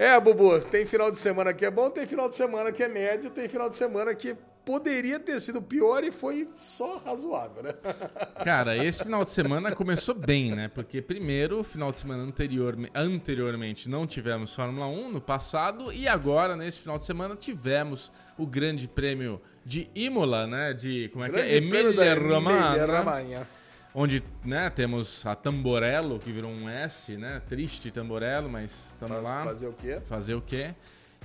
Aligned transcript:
É, 0.00 0.18
Bubu, 0.18 0.58
tem 0.62 0.86
final 0.86 1.10
de 1.10 1.18
semana 1.18 1.52
que 1.52 1.62
é 1.62 1.70
bom, 1.70 1.90
tem 1.90 2.06
final 2.06 2.26
de 2.26 2.34
semana 2.34 2.72
que 2.72 2.82
é 2.82 2.88
médio, 2.88 3.28
tem 3.28 3.46
final 3.50 3.68
de 3.68 3.76
semana 3.76 4.14
que 4.14 4.34
poderia 4.64 5.20
ter 5.20 5.38
sido 5.38 5.60
pior 5.60 6.02
e 6.02 6.10
foi 6.10 6.48
só 6.56 6.96
razoável, 7.04 7.62
né? 7.62 7.74
Cara, 8.42 8.82
esse 8.82 9.04
final 9.04 9.26
de 9.26 9.30
semana 9.30 9.72
começou 9.76 10.14
bem, 10.14 10.56
né? 10.56 10.70
Porque 10.74 11.02
primeiro, 11.02 11.62
final 11.62 11.92
de 11.92 11.98
semana 11.98 12.22
anterior, 12.22 12.78
anteriormente 12.94 13.90
não 13.90 14.06
tivemos 14.06 14.54
Fórmula 14.54 14.86
1 14.86 15.12
no 15.12 15.20
passado 15.20 15.92
e 15.92 16.08
agora, 16.08 16.56
nesse 16.56 16.78
final 16.78 16.98
de 16.98 17.04
semana, 17.04 17.36
tivemos 17.36 18.10
o 18.38 18.46
Grande 18.46 18.88
Prêmio 18.88 19.38
de 19.66 19.90
Imola, 19.94 20.46
né? 20.46 20.72
De, 20.72 21.10
como 21.10 21.26
é 21.26 21.28
Grande 21.28 21.46
que 21.46 21.56
é? 21.56 21.60
Prêmio 21.60 21.94
da 21.94 22.06
Emília-Romagna. 22.06 22.76
Emília-Romagna. 22.76 23.59
Onde, 23.92 24.22
né, 24.44 24.70
temos 24.70 25.26
a 25.26 25.34
Tamborello, 25.34 26.18
que 26.20 26.30
virou 26.30 26.50
um 26.50 26.68
S, 26.68 27.16
né? 27.16 27.42
Triste 27.48 27.90
Tamborello, 27.90 28.48
mas 28.48 28.86
estamos 28.88 29.16
Mas 29.16 29.24
lá. 29.24 29.44
fazer 29.44 29.66
o 29.66 29.72
quê? 29.72 30.00
Fazer 30.06 30.34
o 30.34 30.40
quê? 30.40 30.74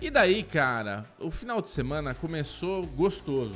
E 0.01 0.09
daí, 0.09 0.41
cara, 0.43 1.05
o 1.19 1.29
final 1.29 1.61
de 1.61 1.69
semana 1.69 2.13
começou 2.13 2.85
gostoso. 2.87 3.55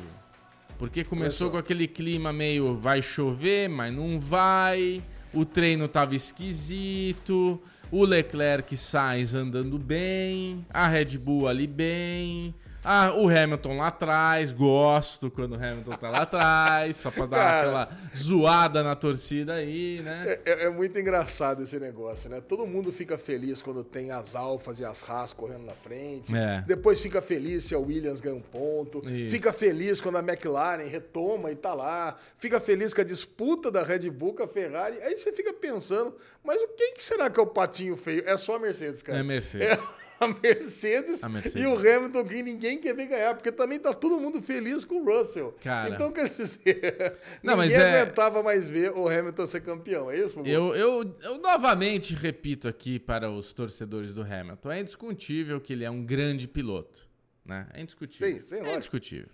Porque 0.77 1.03
começou, 1.03 1.47
Começou. 1.47 1.51
com 1.51 1.57
aquele 1.57 1.87
clima 1.87 2.31
meio 2.31 2.77
vai 2.77 3.01
chover, 3.01 3.67
mas 3.67 3.93
não 3.93 4.19
vai. 4.19 5.03
O 5.33 5.43
treino 5.43 5.87
tava 5.87 6.15
esquisito. 6.15 7.61
O 7.91 8.05
Leclerc 8.05 8.77
Sainz 8.77 9.33
andando 9.33 9.77
bem. 9.77 10.65
A 10.69 10.87
Red 10.87 11.17
Bull 11.17 11.47
ali 11.47 11.67
bem. 11.67 12.53
Ah, 12.83 13.13
o 13.13 13.27
Hamilton 13.27 13.77
lá 13.77 13.87
atrás. 13.87 14.51
Gosto 14.51 15.29
quando 15.29 15.53
o 15.53 15.55
Hamilton 15.55 15.91
tá 15.97 16.09
lá 16.09 16.19
atrás. 16.21 16.95
Só 16.97 17.11
pra 17.11 17.25
dar 17.25 17.37
Cara. 17.37 17.59
aquela 17.83 17.97
zoada 18.15 18.81
na 18.83 18.95
torcida 18.95 19.53
aí, 19.55 20.01
né? 20.01 20.23
É, 20.45 20.51
é- 20.51 20.63
é 20.65 20.69
muito 20.69 20.97
engraçado 20.97 21.61
esse 21.63 21.77
negócio, 21.79 22.29
né? 22.29 22.39
Todo 22.41 22.65
mundo 22.65 22.91
fica 22.91 23.17
feliz 23.17 23.61
quando 23.61 23.83
tem 23.83 24.11
as 24.11 24.35
alfas 24.35 24.79
e 24.79 24.85
as 24.85 25.07
Haas 25.09 25.33
correndo 25.33 25.65
na 25.65 25.73
frente. 25.73 26.35
É. 26.35 26.63
Depois 26.65 27.01
fica 27.01 27.21
feliz 27.21 27.65
se 27.65 27.75
a 27.75 27.79
Williams 27.79 28.21
ganha 28.21 28.35
um 28.35 28.41
ponto. 28.41 28.99
Isso. 29.09 29.29
Fica 29.31 29.51
feliz 29.51 29.99
quando 29.99 30.17
a 30.17 30.19
McLaren 30.23 30.87
retoma 30.87 31.51
e 31.51 31.55
tá 31.55 31.73
lá. 31.73 32.15
Fica 32.37 32.59
feliz 32.59 32.93
com 32.93 33.01
a 33.01 33.03
disputa 33.03 33.69
da 33.69 33.83
Red 33.83 34.09
Bull 34.09 34.33
com 34.35 34.43
a 34.43 34.47
Ferrari. 34.47 35.01
Aí 35.01 35.17
você 35.17 35.33
fica 35.33 35.53
pensando, 35.53 36.15
mas 36.43 36.61
o 36.61 36.67
quem 36.69 36.93
que 36.93 37.03
será 37.03 37.29
que 37.29 37.39
é 37.39 37.43
o 37.43 37.47
patinho 37.47 37.97
feio? 37.97 38.23
É 38.25 38.37
só 38.37 38.55
a 38.55 38.59
Mercedes, 38.59 39.01
cara. 39.01 39.19
É 39.19 39.23
Mercedes. 39.23 39.67
É 39.69 40.08
a 40.21 40.27
Mercedes, 40.27 41.23
A 41.23 41.29
Mercedes. 41.29 41.61
e 41.61 41.65
o 41.65 41.73
Hamilton 41.77 42.23
que 42.25 42.43
ninguém 42.43 42.77
quer 42.77 42.93
ver 42.93 43.07
ganhar, 43.07 43.33
porque 43.35 43.51
também 43.51 43.79
tá 43.79 43.93
todo 43.93 44.19
mundo 44.19 44.41
feliz 44.41 44.83
com 44.85 44.95
o 45.01 45.05
Russell. 45.05 45.53
Cara. 45.61 45.93
Então, 45.93 46.11
quer 46.11 46.29
dizer, 46.29 47.17
Não, 47.43 47.57
ninguém 47.57 47.77
é- 47.77 48.01
aguentava 48.01 48.43
mais 48.43 48.69
ver 48.69 48.91
o 48.91 49.07
Hamilton 49.07 49.47
ser 49.47 49.61
campeão, 49.61 50.11
é 50.11 50.17
isso? 50.17 50.39
Eu, 50.41 50.75
eu, 50.75 51.15
eu 51.23 51.37
novamente 51.39 52.13
repito 52.13 52.67
aqui 52.67 52.99
para 52.99 53.29
os 53.31 53.53
torcedores 53.53 54.13
do 54.13 54.21
Hamilton: 54.21 54.71
é 54.71 54.81
indiscutível 54.81 55.59
que 55.61 55.73
ele 55.73 55.83
é 55.83 55.89
um 55.91 56.03
grande 56.05 56.47
piloto. 56.47 57.07
Né? 57.45 57.67
É 57.73 57.81
indiscutível. 57.81 58.35
Sim, 58.35 58.41
sim, 58.41 58.55
é 58.55 58.59
lógico. 58.59 58.75
indiscutível. 58.77 59.29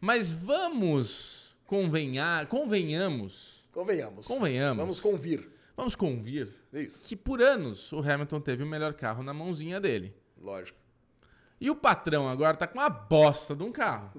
Mas 0.00 0.30
vamos 0.30 1.56
convenhar, 1.66 2.46
convenhamos, 2.46 3.64
Convenhamos. 3.72 4.26
Convenhamos. 4.26 4.78
Vamos 4.82 5.00
convir. 5.00 5.48
vamos 5.76 5.94
convir 5.94 6.48
Isso, 6.72 7.06
que 7.06 7.14
por 7.14 7.42
anos 7.42 7.92
o 7.92 7.98
Hamilton 8.00 8.40
teve 8.40 8.62
o 8.62 8.66
melhor 8.66 8.94
carro 8.94 9.22
na 9.22 9.34
mãozinha 9.34 9.78
dele. 9.80 10.14
Lógico. 10.40 10.78
E 11.58 11.70
o 11.70 11.74
patrão 11.74 12.28
agora 12.28 12.54
tá 12.56 12.66
com 12.66 12.78
uma 12.78 12.90
bosta 12.90 13.54
de 13.56 13.62
um 13.62 13.72
carro. 13.72 14.12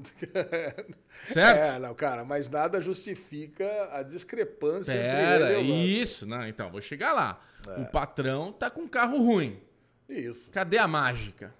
certo? 1.31 1.75
É, 1.75 1.79
não, 1.79 1.93
cara, 1.93 2.25
mas 2.25 2.49
nada 2.49 2.81
justifica 2.81 3.89
a 3.91 4.01
discrepância 4.01 4.93
Pera, 4.93 5.35
entre 5.51 5.59
ele 5.59 5.69
e 5.69 5.71
o 5.71 6.01
isso. 6.01 6.25
Não, 6.25 6.47
então, 6.47 6.71
vou 6.71 6.81
chegar 6.81 7.13
lá. 7.13 7.39
É. 7.67 7.81
O 7.81 7.91
patrão 7.91 8.51
tá 8.51 8.69
com 8.71 8.81
um 8.81 8.87
carro 8.87 9.17
ruim. 9.17 9.61
Isso. 10.09 10.49
Cadê 10.51 10.79
a 10.79 10.87
mágica? 10.87 11.53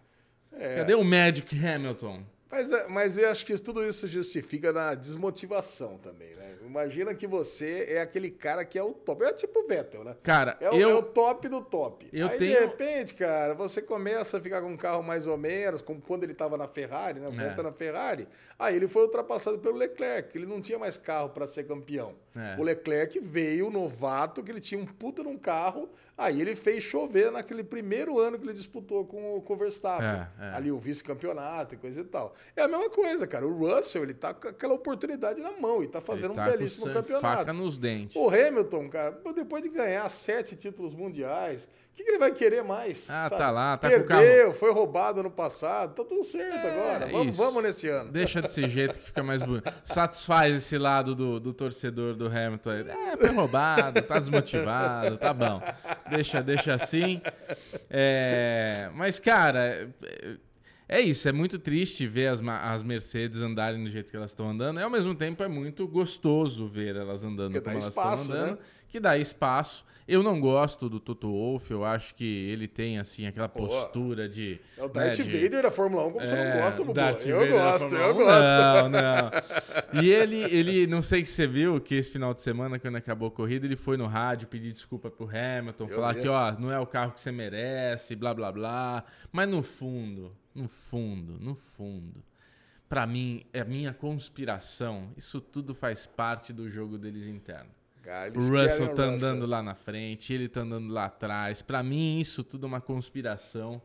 É. 0.52 0.78
Cadê 0.78 0.96
o 0.96 1.04
Magic 1.04 1.56
Hamilton? 1.64 2.24
Mas, 2.50 2.72
é- 2.72 2.88
mas 2.88 3.18
eu 3.18 3.30
acho 3.30 3.46
que 3.46 3.56
tudo 3.60 3.84
isso 3.84 4.08
justifica 4.08 4.72
na 4.72 4.96
desmotivação 4.96 5.98
também, 5.98 6.34
né? 6.36 6.47
Imagina 6.68 7.14
que 7.16 7.26
você 7.26 7.86
é 7.90 8.02
aquele 8.02 8.30
cara 8.30 8.64
que 8.66 8.78
é 8.78 8.84
o 8.84 8.92
top. 8.94 9.24
É 9.24 9.34
tipo 9.34 9.60
o 9.60 9.68
Vettel, 9.68 10.04
né? 10.04 10.16
Cara, 10.24 10.58
É 10.60 10.70
o, 10.70 10.74
eu. 10.74 10.90
é 10.90 10.94
o 10.96 11.02
top 11.04 11.48
do 11.48 11.62
top. 11.62 12.08
eu 12.14 12.28
Aí, 12.28 12.38
tenho- 12.38 12.54
de 12.54 12.60
repente, 12.66 13.14
cara, 13.14 13.54
você 13.54 13.82
começa 13.82 14.38
a 14.38 14.42
ficar 14.42 14.62
com 14.62 14.70
um 14.70 14.78
carro 14.78 15.02
mais 15.02 15.28
ou 15.28 15.38
menos, 15.38 15.82
como 15.82 16.02
quando 16.02 16.24
ele 16.24 16.34
estava 16.34 16.58
na 16.58 16.68
Ferrari, 16.68 17.20
né? 17.20 17.28
O 17.28 17.34
É. 17.34 17.48
Vettel 17.48 17.64
na 17.64 17.72
Ferrari. 17.72 18.28
Aí 18.60 18.76
ele 18.76 18.88
foi 18.88 19.04
ultrapassado 19.04 19.60
pelo 19.60 19.76
Leclerc, 19.78 20.38
ele 20.38 20.46
não 20.46 20.62
tinha 20.62 20.78
mais 20.78 20.98
carro 20.98 21.30
para 21.30 21.48
ser 21.48 21.64
campeão. 21.66 22.16
É. 22.36 22.56
O 22.60 22.64
Leclerc 22.64 23.20
veio 23.20 23.70
novato, 23.72 24.44
que 24.44 24.52
ele 24.52 24.60
tinha 24.60 24.80
um 24.80 24.86
puta 24.86 25.24
num 25.24 25.38
carro, 25.38 25.90
aí 26.16 26.40
ele 26.40 26.56
fez 26.56 26.84
chover 26.84 27.32
naquele 27.32 27.64
primeiro 27.64 28.20
ano 28.20 28.38
que 28.38 28.46
ele 28.46 28.54
disputou 28.54 29.06
com 29.06 29.38
o, 29.38 29.42
com 29.42 29.54
o 29.54 29.58
Verstappen. 29.58 30.08
É. 30.08 30.28
Ali 30.56 30.72
o 30.72 30.78
vice-campeonato 30.78 31.76
e 31.76 31.78
coisa 31.78 32.02
e 32.02 32.04
tal. 32.04 32.34
É 32.56 32.62
a 32.64 32.68
mesma 32.68 32.90
coisa, 32.90 33.26
cara. 33.26 33.48
O 33.48 33.54
Russell, 33.58 34.04
ele 34.04 34.14
tá 34.14 34.34
com 34.34 34.48
aquela 34.48 34.74
oportunidade 34.74 35.42
na 35.42 35.52
mão 35.54 35.82
e 35.84 35.88
tá 35.88 36.00
fazendo 36.02 36.28
ele 36.34 36.36
tá 36.36 36.44
um 36.44 36.46
belíssimo 36.58 36.92
campeonato. 36.94 37.38
Faca 37.38 37.54
nos 37.54 37.78
dentes. 37.78 38.16
O 38.16 38.30
Hamilton, 38.30 38.90
cara, 38.90 39.18
depois 39.36 39.62
de 39.64 39.70
ganhar 39.70 40.08
sete 40.10 40.56
títulos 40.56 40.94
mundiais, 40.94 41.66
o 41.66 41.96
que, 41.96 42.04
que 42.04 42.10
ele 42.12 42.20
vai 42.20 42.32
querer 42.32 42.64
mais? 42.64 43.10
Ah, 43.10 43.28
sabe? 43.28 43.38
tá 43.42 43.50
lá, 43.50 43.78
tá 43.78 43.90
Perdeu, 43.90 44.54
foi 44.54 44.72
roubado 44.72 45.24
no 45.24 45.32
passado, 45.32 45.96
tá 45.96 46.04
tudo 46.04 46.24
certo 46.24 46.68
É, 46.68 46.72
agora. 46.72 47.08
Vamos, 47.08 47.34
isso. 47.34 47.38
vamos 47.44 47.64
nesse 47.64 47.90
ano. 47.90 48.12
Deixa 48.12 48.42
desse 48.42 48.68
jeito 48.70 49.00
que 49.00 49.06
fica 49.08 49.24
mais 49.24 49.42
bonito. 49.42 49.72
Satisfaz 49.84 50.56
esse 50.56 50.78
lado 50.78 51.16
do, 51.16 51.40
do 51.40 51.54
torcedor 51.54 52.16
do 52.16 52.28
Hamilton. 52.28 52.70
aí. 52.70 52.90
É, 52.90 53.18
foi 53.18 53.30
roubado, 53.32 54.02
tá 54.04 54.20
desmotivado, 54.20 55.18
tá 55.18 55.34
bom. 55.34 55.62
Deixa, 56.10 56.42
deixa 56.42 56.74
assim. 56.76 57.22
É, 57.90 58.90
mas, 58.94 59.20
cara, 59.20 59.90
é, 60.88 60.98
é 60.98 61.02
isso. 61.02 61.28
É 61.28 61.32
muito 61.32 61.58
triste 61.60 62.08
ver 62.08 62.28
as, 62.28 62.42
as 62.42 62.84
Mercedes 62.84 63.42
andarem 63.42 63.84
do 63.84 63.90
jeito 63.90 64.10
que 64.10 64.18
elas 64.18 64.32
estão 64.32 64.50
andando. 64.50 64.80
E, 64.80 64.84
ao 64.84 64.90
mesmo 64.90 65.14
tempo, 65.16 65.44
é 65.44 65.48
muito 65.48 65.88
gostoso 65.88 66.68
ver 66.68 66.96
elas 66.96 67.24
andando 67.24 67.54
dá 67.54 67.62
como 67.62 67.72
elas 67.74 67.88
espaço, 67.88 68.22
estão 68.24 68.36
andando. 68.38 68.52
né? 68.58 68.58
Que 68.90 69.00
dá 69.00 69.18
espaço. 69.18 69.86
Eu 70.08 70.24
não 70.24 70.40
gosto 70.40 70.88
do 70.88 71.02
Toto 71.02 71.28
Wolff. 71.30 71.70
Eu 71.70 71.84
acho 71.84 72.16
que 72.16 72.24
ele 72.24 72.66
tem, 72.66 72.98
assim, 72.98 73.28
aquela 73.28 73.50
postura 73.50 74.30
de... 74.30 74.58
É 74.78 74.84
o 74.86 74.88
Darth 74.88 75.18
né, 75.20 75.24
de- 75.26 75.38
Vader 75.44 75.64
da 75.64 75.70
Fórmula 75.72 76.06
1, 76.08 76.12
como 76.14 76.26
você 76.26 76.34
é, 76.34 76.54
não 76.56 76.62
gosta, 76.62 76.78
Bubu. 76.78 76.90
Eu 76.92 76.94
da 76.94 77.12
gosto, 77.12 77.28
eu 77.28 77.42
1? 77.42 78.16
gosto. 78.16 78.90
Não, 78.90 78.90
não. 78.90 80.02
E 80.02 80.10
ele, 80.10 80.44
ele, 80.44 80.88
não 80.88 81.02
sei 81.02 81.26
se 81.26 81.34
você 81.34 81.46
viu, 81.46 81.82
que 81.82 81.94
esse 81.96 82.10
final 82.10 82.34
de 82.34 82.42
semana, 82.42 82.80
quando 82.80 82.96
acabou 82.96 83.28
a 83.28 83.32
corrida, 83.32 83.66
ele 83.66 83.76
foi 83.76 83.98
no 83.98 84.06
rádio 84.08 84.48
pedir 84.48 84.72
desculpa 84.72 85.12
pro 85.12 85.28
Hamilton, 85.28 85.84
Eu 85.84 85.96
falar 85.96 86.14
vi. 86.14 86.22
que, 86.22 86.30
ó, 86.30 86.54
não 86.58 86.72
é 86.72 86.80
o 86.80 86.88
carro 86.88 87.12
que 87.12 87.20
você 87.20 87.32
merece, 87.34 88.16
blá, 88.16 88.34
blá, 88.34 88.50
blá. 88.50 89.04
Mas 89.30 89.50
no 89.50 89.62
fundo, 89.62 90.32
no 90.58 90.68
fundo, 90.68 91.40
no 91.40 91.56
fundo, 91.56 92.24
pra 92.90 93.06
mim, 93.06 93.46
é 93.54 93.62
a 93.62 93.66
minha 93.66 93.94
conspiração. 93.94 95.12
Isso 95.16 95.40
tudo 95.40 95.74
faz 95.76 96.06
parte 96.08 96.52
do 96.52 96.68
jogo 96.70 96.98
deles 96.98 97.28
interno. 97.28 97.70
Cara, 98.02 98.32
O 98.32 98.36
eles 98.36 98.50
Russell 98.50 98.94
tá 98.94 99.06
o 99.08 99.12
Russell. 99.12 99.30
andando 99.30 99.46
lá 99.46 99.62
na 99.62 99.76
frente, 99.76 100.34
ele 100.34 100.48
tá 100.48 100.62
andando 100.62 100.92
lá 100.92 101.06
atrás. 101.06 101.62
Pra 101.62 101.84
mim, 101.84 102.20
isso 102.20 102.44
tudo 102.44 102.66
é 102.66 102.68
uma 102.70 102.82
conspiração. 102.82 103.82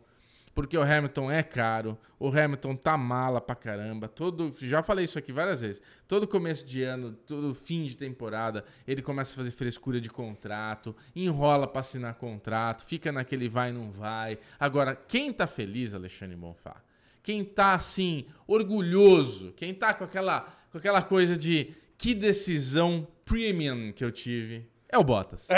Porque 0.55 0.77
o 0.77 0.83
Hamilton 0.83 1.31
é 1.31 1.43
caro, 1.43 1.99
o 2.19 2.29
Hamilton 2.29 2.77
tá 2.77 2.97
mala 2.97 3.41
pra 3.41 3.55
caramba. 3.55 4.07
Todo, 4.07 4.55
já 4.61 4.83
falei 4.83 5.07
isso 5.07 5.19
aqui 5.19 5.33
várias 5.33 5.63
vezes. 5.63 5.81
Todo 6.07 6.29
começo 6.29 6.65
de 6.67 6.83
ano, 6.83 7.13
todo 7.27 7.55
fim 7.55 7.85
de 7.85 7.97
temporada, 7.97 8.65
ele 8.87 9.01
começa 9.01 9.33
a 9.33 9.37
fazer 9.37 9.51
frescura 9.51 9.99
de 9.99 10.11
contrato, 10.11 10.95
enrola 11.17 11.67
pra 11.67 11.81
assinar 11.81 12.15
contrato, 12.15 12.85
fica 12.85 13.11
naquele 13.11 13.49
vai 13.49 13.73
não 13.73 13.91
vai. 13.91 14.39
Agora, 14.61 14.95
quem 14.95 15.33
tá 15.33 15.47
feliz, 15.47 15.95
Alexandre 15.95 16.37
Bonfá? 16.37 16.83
Quem 17.23 17.45
tá 17.45 17.75
assim, 17.75 18.27
orgulhoso, 18.47 19.53
quem 19.53 19.73
tá 19.73 19.95
com 19.95 20.05
aquela, 20.05 20.41
com 20.71 20.77
aquela 20.77 21.01
coisa 21.01 21.37
de 21.37 21.73
que 21.97 22.15
decisão 22.15 23.07
premium 23.25 23.93
que 23.93 24.05
eu 24.05 24.11
tive, 24.11 24.67
é 24.93 24.99
o 24.99 25.03
Bottas. 25.05 25.49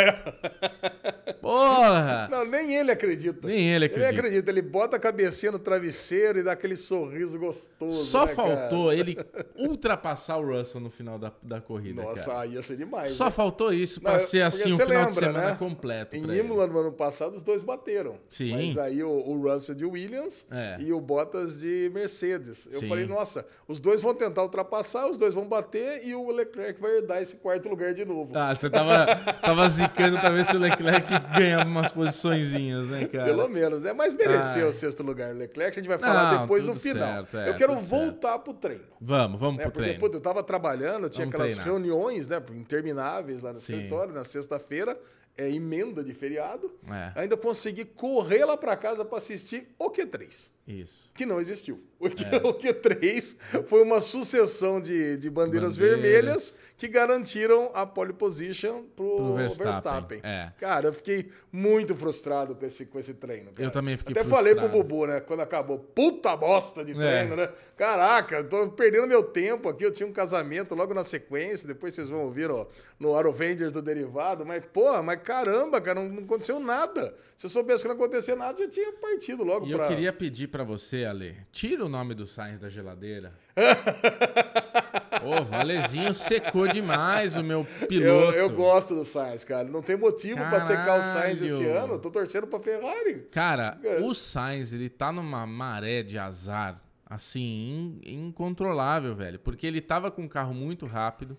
Porra! 1.41 2.29
Não, 2.31 2.45
nem 2.45 2.75
ele 2.77 2.91
acredita. 2.93 3.47
Nem 3.47 3.69
ele 3.75 3.75
Ele 3.75 3.85
acredita. 3.87 4.09
acredita, 4.11 4.51
ele 4.51 4.63
bota 4.63 4.97
a 4.97 4.99
cabecinha 5.01 5.53
no 5.53 5.59
travesseiro 5.59 6.39
e 6.39 6.43
dá 6.43 6.53
aquele 6.53 6.77
sorriso 6.77 7.39
gostoso. 7.39 8.05
Só 8.05 8.27
né, 8.27 8.35
cara? 8.35 8.49
faltou 8.57 8.93
ele 8.93 9.17
ultrapassar 9.57 10.37
o 10.39 10.47
Russell 10.57 10.81
no 10.81 10.91
final 10.91 11.19
da, 11.19 11.33
da 11.43 11.61
corrida, 11.61 12.03
Nossa, 12.03 12.31
cara. 12.31 12.47
ia 12.47 12.63
ser 12.63 12.77
demais. 12.77 13.13
Só 13.13 13.27
né? 13.27 13.31
faltou 13.31 13.73
isso 13.73 14.01
pra 14.01 14.13
Não, 14.15 14.21
ser 14.21 14.43
assim 14.43 14.73
um 14.73 14.77
você 14.77 14.87
final 14.87 15.07
de 15.11 15.15
lembra, 15.21 15.27
semana 15.33 15.51
né? 15.51 15.57
completo. 15.59 16.17
Em. 16.17 16.25
Imola, 16.39 16.67
no 16.67 16.79
ano 16.79 16.93
passado, 16.93 17.35
os 17.35 17.43
dois 17.43 17.63
bateram. 17.63 18.19
Sim. 18.29 18.53
Mas 18.53 18.79
aí 18.79 19.03
o, 19.03 19.11
o 19.11 19.43
Russell 19.43 19.75
de 19.75 19.85
Williams 19.85 20.47
É. 20.51 20.77
e 20.81 20.93
o 20.93 21.01
Bottas 21.01 21.61
de 21.61 21.91
Mercedes. 21.93 22.67
Eu 22.73 22.81
Sim. 22.81 22.89
falei, 22.89 23.07
nossa, 23.07 23.47
os 23.69 23.81
dois 23.81 24.01
vão 24.03 24.15
tentar 24.15 24.43
ultrapassar, 24.43 25.09
os 25.11 25.19
dois 25.19 25.35
vão 25.35 25.47
bater 25.47 26.07
e 26.07 26.15
o 26.15 26.31
Leclerc 26.31 26.81
vai 26.81 26.97
herdar 26.97 27.21
esse 27.23 27.37
quarto 27.37 27.69
lugar 27.69 27.93
de 27.95 28.05
novo. 28.05 28.37
Ah, 28.37 28.55
você 28.55 28.69
tava, 28.71 29.07
tava 29.41 29.69
zicando 29.69 30.19
pra 30.19 30.31
ver 30.31 30.45
se 30.45 30.57
o 30.57 30.59
Leclerc 30.59 31.09
ganhava 31.37 31.65
umas 31.69 31.91
posiçõezinhas, 31.93 32.87
né, 32.87 33.07
cara? 33.07 33.25
Pelo 33.25 33.49
menos, 33.49 33.83
né? 33.83 33.93
Mas 33.93 34.15
mereceu 34.15 34.65
Ai. 34.65 34.71
o 34.71 34.73
sexto 34.73 35.03
lugar 35.03 35.35
o 35.35 35.39
Leclerc, 35.39 35.79
a 35.79 35.83
gente 35.83 35.89
vai 35.89 35.99
falar 35.99 36.33
Não, 36.33 36.41
depois 36.43 36.65
no 36.65 36.75
final. 36.75 37.25
certo, 37.25 37.39
é, 37.39 37.49
eu 37.51 37.55
quero 37.55 37.77
voltar 37.81 38.39
pro 38.39 38.55
treino. 38.55 38.85
Vamos, 39.01 39.39
vamos 39.41 39.57
né? 39.59 39.63
pro 39.65 39.73
Porque 39.73 39.89
treino. 39.95 40.01
pô, 40.11 40.15
eu 40.17 40.21
tava 40.21 40.43
trabalhando, 40.43 41.09
tinha 41.09 41.27
Vamos 41.27 41.35
aquelas 41.35 41.55
treinar. 41.55 41.65
reuniões, 41.67 42.29
né, 42.29 42.43
intermináveis 42.53 43.43
lá 43.43 43.53
no 43.53 43.61
Sim. 43.61 43.75
escritório, 43.75 44.13
na 44.15 44.25
sexta-feira. 44.25 44.97
é, 45.37 45.51
emenda 45.51 46.05
de 46.05 46.15
feriado, 46.15 46.71
É. 46.89 47.11
ainda 47.23 47.37
consegui 47.37 47.85
correr 47.85 48.45
lá 48.45 48.57
para 48.57 48.77
casa 48.77 49.05
para 49.05 49.19
assistir 49.19 49.69
o 49.77 49.91
Q3 49.91 50.49
Isso. 50.67 51.11
que 51.15 51.27
não 51.27 51.41
existiu. 51.41 51.81
O, 52.05 52.07
É. 52.07 52.37
o 52.47 52.53
Q3 52.53 53.35
foi 53.67 53.83
uma 53.83 53.99
sucessão 54.03 54.79
de, 54.79 55.17
de 55.17 55.31
bandeiras, 55.31 55.75
Bandeiras. 55.79 56.01
vermelhas 56.03 56.55
que 56.77 56.87
garantiram 56.87 57.71
a 57.73 57.87
pole 57.87 58.13
position 58.13 58.83
pro, 58.95 59.17
Pro 59.17 59.35
Verstappen. 59.37 59.71
Verstappen, 59.73 60.21
é. 60.23 60.53
Cara, 60.59 60.89
eu 60.89 60.93
fiquei 60.93 61.31
muito 61.51 61.95
frustrado 61.95 62.55
com 62.55 62.67
esse, 62.67 62.85
com 62.85 62.99
esse 62.99 63.15
treino. 63.15 63.53
cara. 63.53 63.63
Eu 63.67 63.71
também 63.71 63.97
fiquei 63.97 64.13
Até 64.13 64.23
falei 64.29 64.55
pro 64.55 64.65
frustrado. 64.69 64.85
Bubu, 64.89 65.07
né? 65.07 65.21
Quando 65.21 65.41
acabou, 65.41 65.79
puta 65.79 66.37
bosta 66.37 66.85
de 66.85 66.93
É. 66.93 66.95
treino, 66.95 67.37
né? 67.37 67.49
Caraca, 67.75 68.45
tô 68.45 68.69
perdendo 68.73 69.07
meu 69.07 69.23
tempo 69.23 69.67
aqui. 69.71 69.85
Eu 69.87 69.91
tinha 69.93 70.07
um 70.07 70.13
casamento 70.13 70.75
logo 70.75 70.93
na 70.93 71.05
sequência, 71.05 71.67
depois 71.67 71.95
vocês 71.95 72.11
vão 72.11 72.25
ouvir 72.25 72.51
ó, 72.51 72.67
no 73.01 73.15
Arovengers 73.17 73.73
do 73.73 73.81
Derivado. 73.81 74.45
Mas, 74.45 74.63
porra, 74.67 75.03
mas 75.03 75.21
caramba, 75.23 75.81
cara, 75.81 76.03
não, 76.03 76.09
não 76.11 76.25
aconteceu 76.25 76.61
nada. 76.61 77.15
Se 77.35 77.47
eu 77.47 77.51
soubesse 77.51 77.83
que 77.83 77.89
não 77.89 77.95
acontecia 77.95 78.37
nada, 78.37 78.61
eu 78.61 78.67
já 78.67 78.71
tinha 78.71 78.93
partido 78.93 79.43
logo 79.43 79.67
E 79.67 79.73
pra. 79.75 79.85
eu 79.85 79.89
queria 79.89 80.13
pedir 80.13 80.49
pra 80.55 80.63
você, 80.63 81.05
Ale, 81.05 81.37
tira 81.51 81.85
o 81.85 81.89
nome 81.89 82.15
do 82.15 82.29
Sainz 82.29 82.61
da 82.61 82.69
geladeira. 82.69 83.33
Ô, 85.25 85.31
o 85.51 85.55
Alezinho 85.61 86.15
secou 86.15 86.69
demais 86.69 87.37
o 87.37 87.43
meu 87.43 87.67
Eu, 87.81 87.87
piloto. 87.89 88.37
eu 88.37 88.51
gosto 88.51 88.95
do 88.95 89.05
Sainz, 89.05 89.43
cara. 89.45 89.67
Não 89.69 89.83
tem 89.83 89.97
motivo 89.97 90.37
pra 90.37 90.61
secar 90.61 90.99
o 90.99 91.03
Sainz 91.03 91.43
esse 91.43 91.65
ano. 91.65 91.99
Tô 91.99 92.09
torcendo 92.09 92.47
pra 92.47 92.61
Ferrari. 92.61 93.27
Cara, 93.33 93.77
É. 93.83 93.99
o 94.01 94.15
Sainz, 94.15 94.73
ele 94.73 94.89
tá 94.89 95.11
numa 95.11 95.45
maré 95.45 96.05
de 96.05 96.19
azar, 96.21 96.81
assim, 97.05 97.99
in- 98.05 98.27
incontrolável, 98.29 99.13
velho. 99.17 99.41
Porque 99.41 99.67
ele 99.67 99.81
tava 99.81 100.09
com 100.11 100.23
um 100.23 100.29
carro 100.29 100.55
muito 100.55 100.87
rápido, 100.87 101.37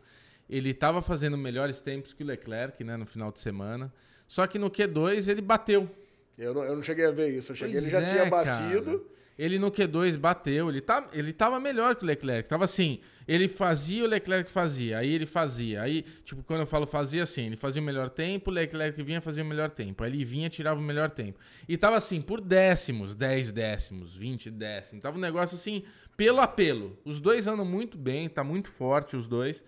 ele 0.50 0.74
tava 0.74 1.02
fazendo 1.02 1.38
melhores 1.38 1.80
tempos 1.80 2.14
que 2.14 2.22
o 2.24 2.28
Leclerc, 2.28 2.84
né, 2.84 2.98
no 2.98 3.06
final 3.06 3.32
de 3.32 3.40
semana. 3.40 3.94
Só 4.28 4.46
que 4.46 4.60
no 4.60 4.70
Q2 4.70 5.30
ele 5.30 5.42
bateu. 5.42 5.90
Eu 6.38 6.54
não, 6.54 6.64
eu 6.64 6.76
não 6.76 6.82
cheguei 6.82 7.06
a 7.06 7.12
ver 7.12 7.30
isso. 7.30 7.52
Eu 7.52 7.56
cheguei, 7.56 7.74
Pois 7.74 7.84
ele 7.84 7.92
já 7.92 8.02
é, 8.02 8.06
tinha 8.06 8.30
cara. 8.30 8.46
batido. 8.46 9.06
Ele 9.38 9.60
no 9.60 9.70
Q2 9.70 10.18
bateu, 10.18 10.70
ele, 10.70 10.80
tá, 10.80 11.10
ele 11.12 11.34
tava 11.34 11.60
melhor 11.60 11.96
que 11.98 12.06
o 12.06 12.08
Leclerc. 12.08 12.48
Tava 12.48 12.64
assim, 12.64 13.02
ele 13.28 13.50
fazia, 13.50 14.06
o 14.06 14.08
Leclerc 14.08 14.50
fazia, 14.50 14.98
aí 15.00 15.12
ele 15.12 15.26
fazia. 15.26 15.82
Aí, 15.82 16.04
tipo, 16.24 16.42
quando 16.44 16.62
eu 16.62 16.66
falo 16.66 16.88
fazia 16.88 17.24
assim, 17.24 17.48
ele 17.48 17.58
fazia 17.58 17.82
o 17.82 17.86
melhor 17.86 18.10
tempo, 18.10 18.50
o 18.50 18.54
Leclerc 18.54 19.04
vinha 19.04 19.20
fazia 19.20 19.44
o 19.44 19.46
melhor 19.46 19.70
tempo. 19.70 20.06
Aí 20.06 20.10
ele 20.10 20.24
vinha, 20.24 20.50
tirava 20.50 20.80
o 20.80 20.84
melhor 20.84 21.12
tempo. 21.12 21.38
E 21.68 21.76
tava 21.76 21.98
assim, 21.98 22.22
por 22.22 22.40
décimos, 22.40 23.14
10 23.14 23.52
décimos, 23.52 24.16
20 24.16 24.50
décimos. 24.52 25.04
Tava 25.04 25.18
um 25.18 25.22
negócio 25.22 25.56
assim, 25.58 25.84
pelo 26.16 26.40
apelo. 26.40 26.98
Os 27.04 27.20
dois 27.20 27.46
andam 27.46 27.66
muito 27.66 27.98
bem, 27.98 28.30
tá 28.30 28.42
muito 28.42 28.70
forte 28.70 29.18
os 29.18 29.28
dois. 29.28 29.66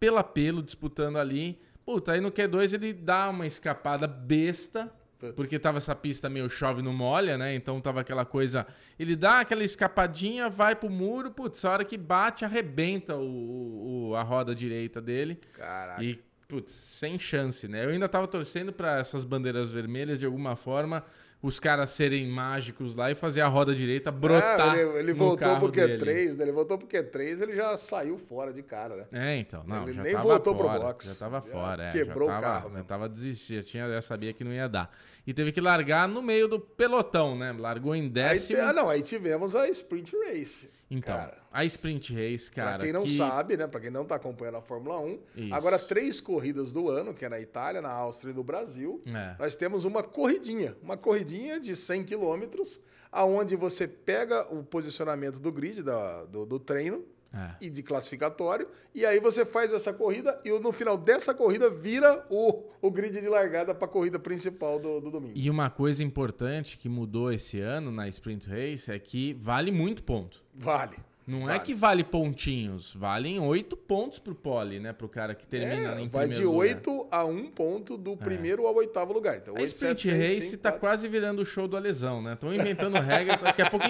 Pelo 0.00 0.18
apelo, 0.18 0.60
disputando 0.60 1.18
ali. 1.18 1.56
Puta, 1.86 2.12
aí 2.12 2.20
no 2.20 2.32
Q2 2.32 2.74
ele 2.74 2.92
dá 2.92 3.30
uma 3.30 3.46
escapada 3.46 4.08
besta. 4.08 4.92
Putz. 5.18 5.32
Porque 5.34 5.58
tava 5.58 5.78
essa 5.78 5.94
pista 5.94 6.28
meio 6.28 6.48
chove 6.50 6.82
no 6.82 6.92
molha, 6.92 7.38
né? 7.38 7.54
Então 7.54 7.80
tava 7.80 8.00
aquela 8.00 8.24
coisa. 8.24 8.66
Ele 8.98 9.14
dá 9.16 9.40
aquela 9.40 9.62
escapadinha, 9.64 10.48
vai 10.50 10.74
pro 10.74 10.90
muro, 10.90 11.30
putz, 11.30 11.64
a 11.64 11.70
hora 11.70 11.84
que 11.84 11.96
bate, 11.96 12.44
arrebenta 12.44 13.16
o, 13.16 14.10
o- 14.10 14.16
a 14.16 14.22
roda 14.22 14.54
direita 14.54 15.00
dele. 15.00 15.38
Caraca. 15.52 16.02
E, 16.02 16.20
putz, 16.48 16.72
sem 16.72 17.18
chance, 17.18 17.66
né? 17.68 17.84
Eu 17.84 17.90
ainda 17.90 18.08
tava 18.08 18.26
torcendo 18.28 18.72
pra 18.72 18.98
essas 18.98 19.24
bandeiras 19.24 19.70
vermelhas, 19.70 20.18
de 20.18 20.26
alguma 20.26 20.56
forma, 20.56 21.04
os 21.46 21.60
caras 21.60 21.90
serem 21.90 22.26
mágicos 22.26 22.96
lá 22.96 23.10
e 23.10 23.14
fazer 23.14 23.42
a 23.42 23.46
roda 23.48 23.74
direita 23.74 24.10
brotar. 24.10 24.70
Ah, 24.70 24.78
ele, 24.80 24.98
ele 24.98 25.12
voltou 25.12 25.56
pro 25.58 25.68
Q3, 25.70 25.98
dele. 25.98 26.32
né? 26.36 26.42
Ele 26.44 26.52
voltou 26.52 26.78
pro 26.78 26.86
Q3, 26.88 27.42
ele 27.42 27.54
já 27.54 27.76
saiu 27.76 28.16
fora 28.16 28.50
de 28.50 28.62
cara, 28.62 28.96
né? 28.96 29.06
É, 29.12 29.36
então, 29.36 29.62
não, 29.66 29.82
Ele 29.82 29.92
já 29.92 30.02
nem 30.02 30.12
tava 30.12 30.24
voltou 30.26 30.54
pro 30.54 30.66
fora, 30.68 30.78
box. 30.78 31.06
Já 31.06 31.14
tava 31.16 31.42
Já 31.46 31.52
fora, 31.52 31.82
é, 31.84 31.92
quebrou 31.92 32.28
o 32.28 32.32
tava, 32.32 32.40
carro 32.42 32.62
já 32.68 32.70
mesmo. 32.70 32.84
tava 32.84 33.08
desistindo, 33.10 33.62
tinha, 33.62 33.86
já 33.88 34.00
sabia 34.00 34.32
que 34.32 34.42
não 34.42 34.52
ia 34.54 34.66
dar. 34.68 34.90
E 35.26 35.34
teve 35.34 35.52
que 35.52 35.60
largar 35.60 36.08
no 36.08 36.22
meio 36.22 36.48
do 36.48 36.58
pelotão, 36.58 37.36
né? 37.36 37.54
Largou 37.58 37.94
em 37.94 38.02
Aí, 38.04 38.08
décimo. 38.08 38.58
te- 38.58 38.64
ah, 38.64 38.72
não, 38.72 38.88
aí 38.88 39.02
tivemos 39.02 39.54
a 39.54 39.68
Sprint 39.68 40.12
Race. 40.26 40.70
Então, 40.96 41.16
cara. 41.16 41.36
a 41.52 41.64
Sprint 41.64 42.12
Race, 42.14 42.50
cara. 42.50 42.74
pra 42.74 42.84
quem 42.84 42.92
não 42.92 43.02
que- 43.04 43.16
sabe, 43.16 43.56
né? 43.56 43.66
Pra 43.66 43.80
quem 43.80 43.90
não 43.90 44.04
tá 44.04 44.14
acompanhando 44.16 44.56
a 44.58 44.62
Fórmula 44.62 45.00
1, 45.00 45.18
Isso. 45.36 45.54
agora 45.54 45.78
três 45.78 46.20
corridas 46.20 46.72
do 46.72 46.88
ano, 46.88 47.12
que 47.12 47.24
é 47.24 47.28
na 47.28 47.40
Itália, 47.40 47.80
na 47.80 47.90
Áustria 47.90 48.30
e 48.30 48.34
no 48.34 48.44
Brasil, 48.44 49.02
É. 49.06 49.34
nós 49.38 49.56
temos 49.56 49.84
uma 49.84 50.02
corridinha, 50.02 50.76
uma 50.82 50.96
corridinha 50.96 51.58
de 51.58 51.74
100 51.74 52.04
quilômetros, 52.04 52.80
aonde 53.10 53.56
você 53.56 53.86
pega 53.88 54.52
o 54.54 54.62
posicionamento 54.62 55.38
do 55.40 55.50
grid 55.52 55.82
da- 55.82 56.24
do, 56.26 56.44
do 56.46 56.58
treino 56.58 57.04
É. 57.34 57.66
e 57.66 57.68
de 57.68 57.82
classificatório, 57.82 58.68
e 58.94 59.04
aí 59.04 59.18
você 59.18 59.44
faz 59.44 59.72
essa 59.72 59.92
corrida 59.92 60.40
e 60.44 60.50
no 60.60 60.70
final 60.70 60.96
dessa 60.96 61.34
corrida 61.34 61.68
vira 61.68 62.24
o, 62.30 62.62
o 62.80 62.90
grid 62.92 63.20
de 63.20 63.28
largada 63.28 63.74
para 63.74 63.86
a 63.86 63.88
corrida 63.88 64.20
principal 64.20 64.78
do, 64.78 65.00
do 65.00 65.10
domingo. 65.10 65.32
E 65.34 65.50
uma 65.50 65.68
coisa 65.68 66.04
importante 66.04 66.78
que 66.78 66.88
mudou 66.88 67.32
esse 67.32 67.58
ano 67.58 67.90
na 67.90 68.06
Sprint 68.06 68.48
Race 68.48 68.90
é 68.90 68.98
que 68.98 69.34
vale 69.34 69.72
muito 69.72 70.04
ponto. 70.04 70.44
Vale. 70.54 70.96
Não 71.26 71.44
é 71.48 71.54
Vale. 71.54 71.60
que 71.60 71.74
vale 71.74 72.04
pontinhos, 72.04 72.94
valem 72.94 73.40
oito 73.40 73.78
pontos 73.78 74.18
pro 74.18 74.34
pole, 74.34 74.78
né? 74.78 74.92
Pro 74.92 75.08
cara 75.08 75.34
que 75.34 75.46
termina 75.46 75.94
É, 75.94 76.00
em 76.02 76.08
vai 76.08 76.28
de. 76.28 76.44
8 76.44 77.06
a 77.10 77.24
1 77.24 77.46
ponto 77.46 77.96
do 77.96 78.14
primeiro 78.14 78.66
ao 78.66 78.74
oitavo 78.74 79.12
lugar. 79.14 79.38
Então, 79.38 79.54
A 79.56 79.60
8, 79.60 79.72
Sprint 79.72 80.02
7, 80.02 80.16
6, 80.18 80.20
Race 80.20 80.50
5, 80.50 80.62
tá 80.62 80.70
4. 80.70 80.80
quase 80.80 81.08
virando 81.08 81.40
o 81.40 81.44
show 81.46 81.66
do 81.66 81.78
Alesão, 81.78 82.20
né? 82.20 82.34
Estão 82.34 82.52
inventando 82.52 82.94
regra. 83.00 83.38
Daqui 83.38 83.62
a 83.62 83.70
pouco 83.70 83.86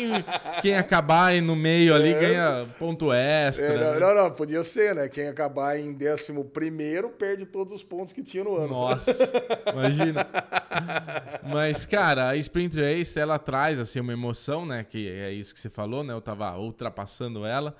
quem- 0.63 0.77
acabar 0.77 1.35
no 1.43 1.57
meio 1.57 1.93
ali 1.93 2.11
É. 2.13 2.21
ganha 2.21 2.69
ponto 2.79 3.13
extra. 3.13 3.67
É, 3.67 3.79
né? 3.79 3.99
não, 3.99 4.15
não, 4.15 4.23
não, 4.25 4.31
podia 4.31 4.63
ser, 4.63 4.95
né? 4.95 5.09
Quem 5.09 5.27
acabar 5.27 5.77
em 5.77 5.93
décimo 5.93 6.45
primeiro 6.45 7.11
perde 7.11 7.47
todos 7.47 7.73
os 7.73 7.83
pontos 7.83 8.13
que 8.13 8.23
tinha 8.23 8.45
no 8.45 8.57
ano. 8.57 8.69
Nossa, 8.69 9.11
imagina. 9.73 10.25
Mas, 11.53 11.85
cara, 11.85 12.29
a 12.29 12.37
Sprint 12.37 12.77
Race, 12.81 13.19
ela 13.19 13.39
traz, 13.41 13.81
assim, 13.81 13.99
uma 13.99 14.13
emoção, 14.13 14.65
né? 14.65 14.85
Que 14.89 15.09
é 15.09 15.33
isso 15.33 15.53
que 15.53 15.61
você 15.61 15.69
falou, 15.71 16.05
né? 16.05 16.13
Eu 16.13 16.21
tava 16.21 16.57
ultrapassando 16.59 17.24
ela. 17.47 17.77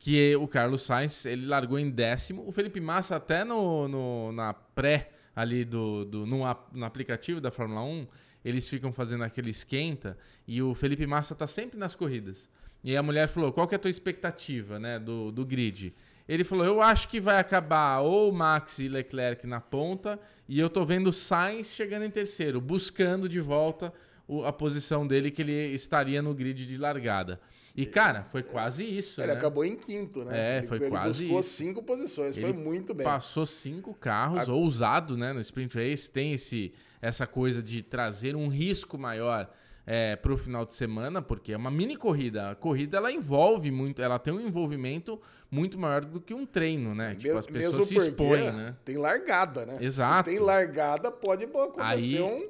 Que 0.00 0.34
o 0.36 0.46
Carlos 0.46 0.82
Sainz, 0.82 1.26
ele 1.26 1.46
largou 1.46 1.78
em 1.78 1.90
décimo. 1.90 2.44
O 2.46 2.52
Felipe 2.52 2.80
Massa, 2.80 3.16
até 3.16 3.44
no, 3.44 3.88
no- 3.88 4.32
na 4.32 4.52
pré 4.54 5.10
ali 5.34 5.64
do, 5.64 6.04
do 6.04 6.24
no, 6.26 6.38
no 6.72 6.84
aplicativo 6.84 7.40
da 7.40 7.50
Fórmula 7.50 7.82
1, 7.82 8.06
eles 8.44 8.68
ficam 8.68 8.92
fazendo 8.92 9.24
aquele 9.24 9.50
esquenta 9.50 10.16
e 10.46 10.62
o 10.62 10.72
Felipe 10.74 11.06
Massa 11.06 11.34
tá 11.34 11.46
sempre 11.46 11.78
nas 11.78 11.94
corridas. 11.96 12.48
E 12.84 12.96
a 12.96 13.02
mulher 13.02 13.26
falou, 13.26 13.52
qual 13.52 13.66
que 13.66 13.74
é 13.74 13.76
a 13.76 13.78
tua 13.78 13.90
expectativa, 13.90 14.78
né, 14.78 14.98
do, 15.00 15.32
do 15.32 15.44
grid? 15.44 15.92
Ele 16.28 16.44
falou, 16.44 16.64
eu 16.64 16.80
acho 16.80 17.08
que 17.08 17.20
vai 17.20 17.38
acabar 17.38 17.98
ou 18.00 18.30
Max 18.30 18.78
e 18.78 18.88
Leclerc 18.88 19.46
na 19.46 19.60
ponta 19.60 20.18
e 20.48 20.60
eu 20.60 20.70
tô 20.70 20.84
vendo 20.84 21.12
Sainz 21.12 21.72
chegando 21.74 22.04
em 22.04 22.10
terceiro, 22.10 22.60
buscando 22.60 23.28
de 23.28 23.40
volta 23.40 23.92
o- 24.28 24.44
a 24.44 24.52
posição 24.52 25.06
dele 25.06 25.30
que 25.30 25.42
ele 25.42 25.72
estaria 25.74 26.22
no 26.22 26.32
grid 26.34 26.66
de 26.66 26.76
largada. 26.76 27.40
E, 27.76 27.86
cara, 27.86 28.24
foi 28.24 28.42
quase 28.42 28.84
isso, 28.84 29.20
Ele 29.20 29.28
né? 29.28 29.34
acabou 29.34 29.64
em 29.64 29.76
quinto, 29.76 30.24
né? 30.24 30.56
É, 30.56 30.58
ele, 30.58 30.66
foi 30.66 30.78
ele 30.78 30.88
quase 30.90 31.22
buscou 31.24 31.40
isso. 31.40 31.50
cinco 31.50 31.82
posições, 31.82 32.36
Ele 32.36 32.46
foi 32.46 32.52
muito 32.54 32.92
bem. 32.92 33.04
Passou 33.04 33.46
cinco 33.46 33.94
carros, 33.94 34.48
ousado, 34.48 35.16
né? 35.16 35.32
No 35.32 35.40
Sprint 35.40 35.76
Race 35.76 36.10
tem 36.10 36.32
esse, 36.32 36.72
essa 37.00 37.26
coisa 37.26 37.62
de 37.62 37.82
trazer 37.82 38.34
um 38.34 38.48
risco 38.48 38.98
maior 38.98 39.48
é, 39.86 40.16
para 40.16 40.32
o 40.32 40.36
final 40.36 40.66
de 40.66 40.74
semana, 40.74 41.22
porque 41.22 41.52
é 41.52 41.56
uma 41.56 41.70
mini 41.70 41.96
corrida. 41.96 42.50
A 42.50 42.54
corrida 42.54 42.98
ela 42.98 43.12
envolve 43.12 43.70
muito, 43.70 44.02
ela 44.02 44.18
tem 44.18 44.34
um 44.34 44.40
envolvimento 44.40 45.20
muito 45.50 45.78
maior 45.78 46.04
do 46.04 46.20
que 46.20 46.34
um 46.34 46.44
treino, 46.44 46.94
né? 46.94 47.14
Tipo, 47.14 47.32
Me- 47.34 47.38
as 47.38 47.46
pessoas 47.46 47.88
se 47.88 47.96
expõem, 47.96 48.50
né? 48.52 48.76
Tem 48.84 48.98
largada, 48.98 49.64
né? 49.64 49.76
Exato. 49.80 50.28
Se 50.28 50.36
tem 50.36 50.44
largada, 50.44 51.10
pode 51.10 51.44
acontecer 51.44 51.80
Aí, 51.82 52.20
um, 52.20 52.48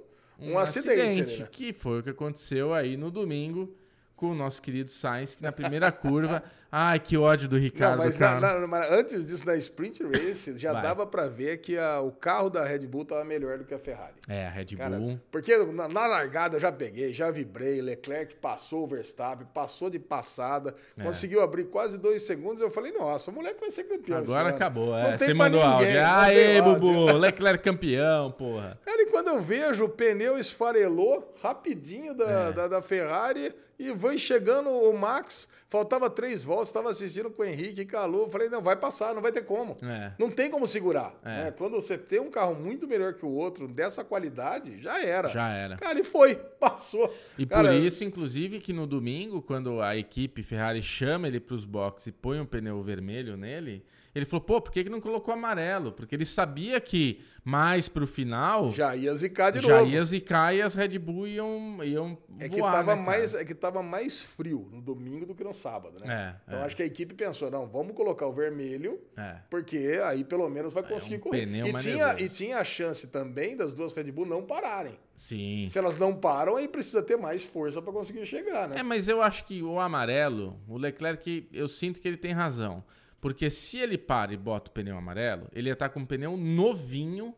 um, 0.53 0.59
acidente. 0.59 1.21
ali, 1.21 1.39
né? 1.41 1.49
que 1.53 1.73
foi 1.73 2.01
o 2.01 2.03
que 2.03 2.11
aconteceu 2.11 2.73
aí 2.75 2.97
no 2.97 3.11
domingo 3.11 3.73
com 4.19 4.33
o 4.33 4.35
nosso 4.35 4.61
querido 4.61 4.91
Sainz, 4.91 5.37
que 5.37 5.43
na 5.43 5.53
primeira 5.53 5.91
curva. 5.93 6.43
Ai, 6.71 7.01
que 7.01 7.17
ódio 7.17 7.49
do 7.49 7.57
Não, 7.57 7.63
Ricardo, 7.63 7.99
mas, 7.99 8.19
na- 8.19 8.27
cara. 8.41 8.61
na- 8.61 8.67
mas 8.67 8.91
antes 8.91 9.27
disso, 9.27 9.47
na 9.47 9.57
Sprint 9.57 10.03
Race, 10.05 10.59
já 10.59 10.75
Vai. 10.75 10.83
dava 10.83 11.07
pra 11.07 11.27
ver 11.27 11.59
que 11.59 11.79
a- 11.79 12.01
o 12.01 12.13
carro 12.13 12.51
da 12.51 12.63
Red 12.63 12.81
Bull 12.81 13.07
tava 13.07 13.25
melhor 13.25 13.57
do 13.57 13.65
que 13.65 13.73
a 13.73 13.79
Ferrari. 13.79 14.17
É, 14.29 14.47
a 14.47 14.51
Red 14.51 14.67
Cara, 14.77 14.99
Bull. 14.99 15.19
porque 15.31 15.57
na, 15.57 15.89
na 15.89 16.07
largada 16.07 16.57
eu 16.57 16.61
já 16.61 16.71
peguei, 16.71 17.11
já 17.13 17.31
vibrei, 17.31 17.81
Leclerc 17.81 18.37
passou 18.37 18.85
o 18.85 18.87
Verstappen, 18.87 19.47
passou 19.55 19.89
de 19.89 19.99
passada, 19.99 20.75
É. 20.99 21.03
conseguiu 21.03 21.41
abrir 21.41 21.65
quase 21.65 21.97
dois 21.97 22.23
segundos. 22.25 22.61
Eu 22.61 22.71
falei, 22.71 22.93
nossa, 22.93 23.31
o 23.31 23.35
moleque 23.35 23.59
vai 23.61 23.71
ser 23.71 23.85
campeão. 23.85 24.19
Agora 24.19 24.51
acabou, 24.51 24.89
Não 24.91 24.99
é. 24.99 25.17
Você 25.17 25.33
mandou 25.33 25.61
ninguém, 25.67 25.97
áudio. 25.99 26.03
não 26.03 26.21
Aê. 26.21 26.61
Bubu, 26.61 27.05
Leclerc 27.17 27.65
campeão, 27.65 28.31
porra. 28.31 28.79
Cara, 28.85 29.03
e 29.03 29.07
quando 29.07 29.29
eu 29.29 29.41
vejo 29.41 29.85
o 29.85 29.89
pneu 29.89 30.37
esfarelou 30.37 31.35
rapidinho 31.43 32.15
da, 32.15 32.29
É. 32.49 32.53
da, 32.53 32.69
da 32.69 32.83
Ferrari 32.83 33.55
e 33.79 33.97
foi 33.97 34.19
chegando 34.19 34.69
o 34.69 34.93
Max, 34.99 35.49
faltava 35.69 36.11
três 36.11 36.43
voltas, 36.43 36.58
estava 36.63 36.91
assistindo 36.91 37.31
com 37.31 37.43
o 37.43 37.45
Henrique 37.45 37.83
e 37.83 37.85
Calu. 37.85 38.23
Eu 38.23 38.31
falei, 38.31 38.49
não, 38.49 38.63
vai 38.63 38.77
passar, 38.77 39.15
não 39.15 39.23
vai 39.23 39.33
ter 39.33 39.43
como. 39.43 39.77
É. 39.83 40.13
Não 40.19 40.31
tem 40.31 40.51
como 40.51 40.67
segurar. 40.67 41.15
É. 41.25 41.45
né? 41.45 41.51
Quando 41.51 41.75
você 41.75 41.97
tem 41.97 42.21
um 42.21 42.31
carro 42.31 42.55
muito 42.55 42.87
melhor 42.87 43.15
que 43.15 43.25
o 43.25 43.31
outro, 43.31 43.69
dessa 43.69 44.05
qualidade, 44.05 44.81
já 44.81 45.03
era. 45.03 45.29
Já 45.29 45.49
era. 45.49 45.77
Cara, 45.77 46.01
e 46.01 46.05
foi, 46.05 46.35
passou. 46.59 47.13
E 47.39 47.47
Cara, 47.47 47.69
por 47.69 47.75
isso, 47.75 48.05
inclusive, 48.05 48.61
que 48.61 48.73
no 48.73 48.87
domingo, 48.87 49.43
quando 49.43 49.81
a 49.81 49.97
equipe 49.97 50.43
Ferrari 50.43 50.83
chama 50.83 51.29
ele 51.29 51.41
para 51.41 51.55
os 51.55 51.65
boxes 51.65 52.09
e 52.09 52.13
põe 52.13 52.41
um 52.41 52.47
pneu 52.47 52.83
vermelho 52.83 53.37
nele, 53.37 53.85
Ele 54.19 54.27
falou, 54.27 54.41
pô, 54.45 54.61
por 54.61 54.73
que, 54.73 54.85
que 54.85 54.91
não 54.91 55.01
colocou 55.01 55.33
amarelo? 55.33 55.93
Porque 55.93 56.15
ele 56.15 56.25
sabia 56.25 56.81
que 56.81 57.21
mais 57.45 57.89
pro 57.89 58.07
final. 58.07 58.71
Já 58.73 58.95
ia 58.97 59.15
zicar 59.15 59.51
de 59.51 59.61
já 59.61 59.79
novo. 59.79 59.91
ia 59.91 60.03
zicar 60.03 60.53
e 60.55 60.61
as 60.61 60.75
Red 60.75 60.99
Bull 60.99 61.27
iam, 61.29 61.79
iam 61.85 62.19
É 62.39 62.49
voar, 62.49 62.51
que, 62.51 62.61
tava 62.61 62.97
né, 62.97 63.03
mais, 63.03 63.35
é 63.35 63.45
que 63.45 63.55
tava 63.55 63.83
mais 63.83 64.21
frio 64.21 64.69
no 64.73 64.83
domingo 64.83 65.25
do 65.25 65.35
que 65.35 65.43
no 65.45 65.55
sábado, 65.55 65.99
né? 66.01 66.37
É, 66.37 66.41
então 66.49 66.59
é. 66.61 66.65
acho 66.65 66.77
que 66.77 66.83
a 66.83 66.87
equipe 66.87 67.15
pensou, 67.15 67.51
não, 67.51 67.67
vamos 67.67 67.95
colocar 67.95 68.27
o 68.27 68.33
vermelho, 68.33 69.01
É. 69.17 69.37
porque 69.49 69.99
aí 70.05 70.25
pelo 70.25 70.49
menos 70.51 70.73
vai 70.75 70.83
É 70.83 70.87
conseguir 70.89 71.17
um 71.17 71.21
correr. 71.21 71.47
pneu 71.47 71.67
E 71.69 71.73
tinha, 71.75 72.21
e 72.21 72.29
tinha 72.29 72.59
a 72.59 72.65
chance 72.65 73.07
também 73.07 73.57
das 73.57 73.73
duas 73.73 73.93
Red 73.95 74.11
Bull 74.11 74.27
não 74.27 74.43
pararem. 74.43 74.99
Sim. 75.15 75.67
Se 75.71 75.79
elas 75.79 75.97
não 75.97 76.15
param, 76.15 76.57
aí 76.57 76.69
precisa 76.69 77.03
ter 77.03 77.17
mais 77.17 77.45
força 77.45 77.81
para 77.81 77.93
conseguir 77.93 78.27
chegar, 78.27 78.69
né? 78.69 78.79
É, 78.81 78.83
mas 78.83 79.09
eu 79.09 79.23
acho 79.23 79.45
que 79.47 79.63
o 79.63 79.81
amarelo, 79.81 80.57
o 80.69 80.77
Leclerc, 80.77 81.49
eu 81.53 81.67
sinto 81.67 82.01
que 82.01 82.07
ele 82.07 82.17
tem 82.19 82.33
razão. 82.33 82.85
Porque 83.21 83.51
se 83.51 83.79
ele 83.79 83.99
para 83.99 84.33
e 84.33 84.37
bota 84.37 84.71
o 84.71 84.75
pneu 84.75 84.97
amarelo, 84.97 85.49
ele 85.53 85.69
ia 85.69 85.73
estar 85.73 85.89
com 85.89 86.01
um 86.01 86.07
pneu 86.07 86.37
novinho 86.37 87.35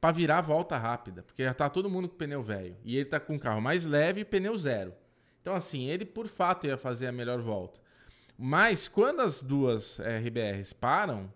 pra 0.00 0.10
virar 0.10 0.38
a 0.38 0.42
volta 0.42 0.76
rápida. 0.76 1.22
Porque 1.22 1.44
já 1.44 1.54
tá 1.54 1.70
todo 1.70 1.88
mundo 1.88 2.08
com 2.08 2.16
pneu 2.16 2.42
velho. 2.42 2.76
E 2.84 2.96
ele 2.96 3.06
tá 3.06 3.18
com 3.18 3.34
um 3.34 3.38
carro 3.38 3.60
mais 3.60 3.84
leve 3.84 4.20
e 4.20 4.24
pneu 4.24 4.56
zero. 4.56 4.92
Então, 5.40 5.54
assim, 5.54 5.88
ele 5.88 6.04
por 6.04 6.26
fato 6.26 6.66
ia 6.66 6.76
fazer 6.76 7.06
a 7.06 7.12
melhor 7.12 7.40
volta. 7.40 7.80
Mas 8.38 8.88
quando 8.88 9.20
as 9.20 9.42
duas 9.42 10.00
eh, 10.00 10.18
RBRs 10.18 10.72
param, 10.72 11.32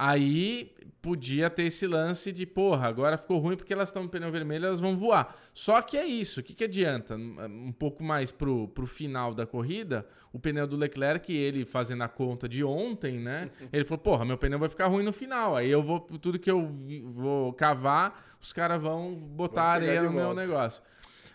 aí 0.00 0.72
podia 1.02 1.50
ter 1.50 1.64
esse 1.64 1.86
lance 1.86 2.32
de, 2.32 2.46
porra, 2.46 2.88
agora 2.88 3.18
ficou 3.18 3.38
ruim 3.38 3.56
porque 3.56 3.72
elas 3.72 3.90
estão 3.90 4.02
no 4.02 4.08
pneu 4.08 4.30
vermelho, 4.30 4.66
elas 4.66 4.80
vão 4.80 4.96
voar. 4.96 5.36
Só 5.52 5.80
que 5.82 5.96
é 5.96 6.04
isso, 6.04 6.40
o 6.40 6.42
que, 6.42 6.54
que 6.54 6.64
adianta? 6.64 7.16
Um 7.16 7.72
pouco 7.72 8.02
mais 8.02 8.32
pro, 8.32 8.68
pro 8.68 8.86
final 8.86 9.34
da 9.34 9.46
corrida, 9.46 10.06
o 10.32 10.38
pneu 10.38 10.66
do 10.66 10.76
Leclerc, 10.76 11.30
ele 11.30 11.66
fazendo 11.66 12.02
a 12.02 12.08
conta 12.08 12.48
de 12.48 12.64
ontem, 12.64 13.18
né? 13.18 13.50
Ele 13.72 13.84
falou, 13.84 13.98
porra, 13.98 14.24
meu 14.24 14.38
pneu 14.38 14.58
vai 14.58 14.68
ficar 14.68 14.86
ruim 14.86 15.02
no 15.02 15.12
final. 15.12 15.56
Aí 15.56 15.70
eu 15.70 15.82
vou, 15.82 16.00
tudo 16.00 16.38
que 16.38 16.50
eu 16.50 16.70
vou 17.04 17.52
cavar, 17.52 18.36
os 18.40 18.52
caras 18.52 18.80
vão 18.80 19.14
botar 19.14 19.64
areia 19.64 20.02
no 20.02 20.12
meu 20.12 20.32
negócio. 20.34 20.82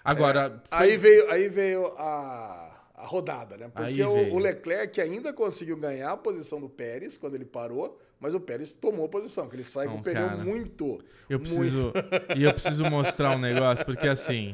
Agora, 0.04 0.62
É, 0.72 0.76
aí 0.76 0.98
veio, 0.98 1.30
aí 1.32 1.50
veio 1.50 1.88
a, 1.98 2.75
a 2.98 3.06
rodada, 3.06 3.58
né? 3.58 3.70
Porque 3.74 4.02
o, 4.04 4.34
o 4.36 4.40
Leclerc 4.40 5.00
ainda 5.02 5.34
conseguiu 5.34 5.78
ganhar 5.78 6.12
a 6.12 6.18
posição 6.18 6.60
do 6.62 6.70
Pérez 6.70 7.18
quando 7.18 7.36
ele 7.36 7.46
parou, 7.46 8.00
mas 8.20 8.34
o 8.34 8.40
Pérez 8.40 8.74
tomou 8.74 9.06
a 9.06 9.10
posição, 9.10 9.48
que 9.50 9.56
ele 9.56 9.64
sai 9.64 9.88
com 9.88 9.94
Não, 9.96 10.00
o 10.00 10.04
pneu 10.04 10.28
cara. 10.28 10.38
muito, 10.38 11.04
Eu 11.30 11.38
muito 11.40 11.92
preciso. 11.92 11.94
e 12.38 12.44
eu 12.44 12.54
preciso 12.54 12.84
mostrar 12.86 13.36
um 13.36 13.40
negócio, 13.40 13.86
porque 13.86 14.08
assim, 14.08 14.54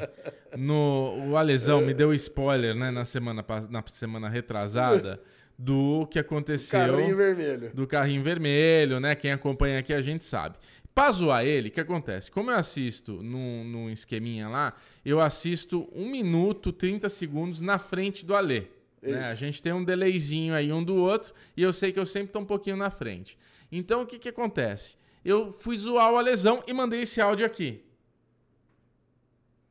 no, 0.58 1.30
o 1.30 1.38
Alesão 1.38 1.82
me 1.82 1.94
deu 1.94 2.14
spoiler, 2.14 2.76
né, 2.76 2.90
na 2.92 3.06
semana, 3.06 3.46
na 3.70 3.84
semana 3.92 4.28
retrasada, 4.30 5.22
do 5.58 6.08
que 6.08 6.18
aconteceu. 6.18 6.80
carrinho 6.80 7.16
vermelho. 7.16 7.72
do 7.74 7.86
carrinho 7.86 8.24
vermelho, 8.24 9.00
né? 9.00 9.14
Quem 9.14 9.32
acompanha 9.32 9.78
aqui 9.80 9.94
a 9.94 10.02
gente 10.02 10.24
sabe. 10.24 10.58
Pra 10.94 11.12
zoar 11.12 11.46
ele, 11.46 11.70
o 11.70 11.72
que 11.72 11.80
acontece? 11.80 12.30
Como 12.30 12.52
eu 12.52 12.58
assisto 12.58 13.24
num, 13.24 13.64
num 13.64 13.90
esqueminha 13.90 14.50
lá, 14.50 14.76
eu 15.06 15.22
assisto 15.22 15.90
1 15.94 16.10
minuto 16.10 16.74
30 16.74 17.08
segundos 17.08 17.62
na 17.62 17.80
frente 17.80 18.26
do 18.26 18.36
Alê. 18.36 18.68
Né? 19.02 19.24
A 19.24 19.34
gente 19.34 19.62
tem 19.62 19.74
um 19.74 19.84
delayzinho 19.84 20.54
aí 20.54 20.72
um 20.72 20.84
do 20.84 20.96
outro 20.96 21.34
e 21.56 21.64
eu 21.64 21.74
sei 21.74 21.92
que 21.92 22.00
eu 22.00 22.06
sempre 22.06 22.34
tô 22.34 22.40
um 22.40 22.46
pouquinho 22.46 22.76
na 22.76 22.90
frente. 22.90 23.38
Então 23.72 24.02
o 24.02 24.06
que 24.06 24.20
que 24.20 24.30
acontece? 24.30 24.98
Eu 25.24 25.54
fui 25.54 25.78
zoar 25.78 26.12
o 26.12 26.18
Alesão 26.18 26.64
e 26.68 26.74
mandei 26.74 27.02
esse 27.02 27.22
áudio 27.22 27.46
aqui. 27.46 27.84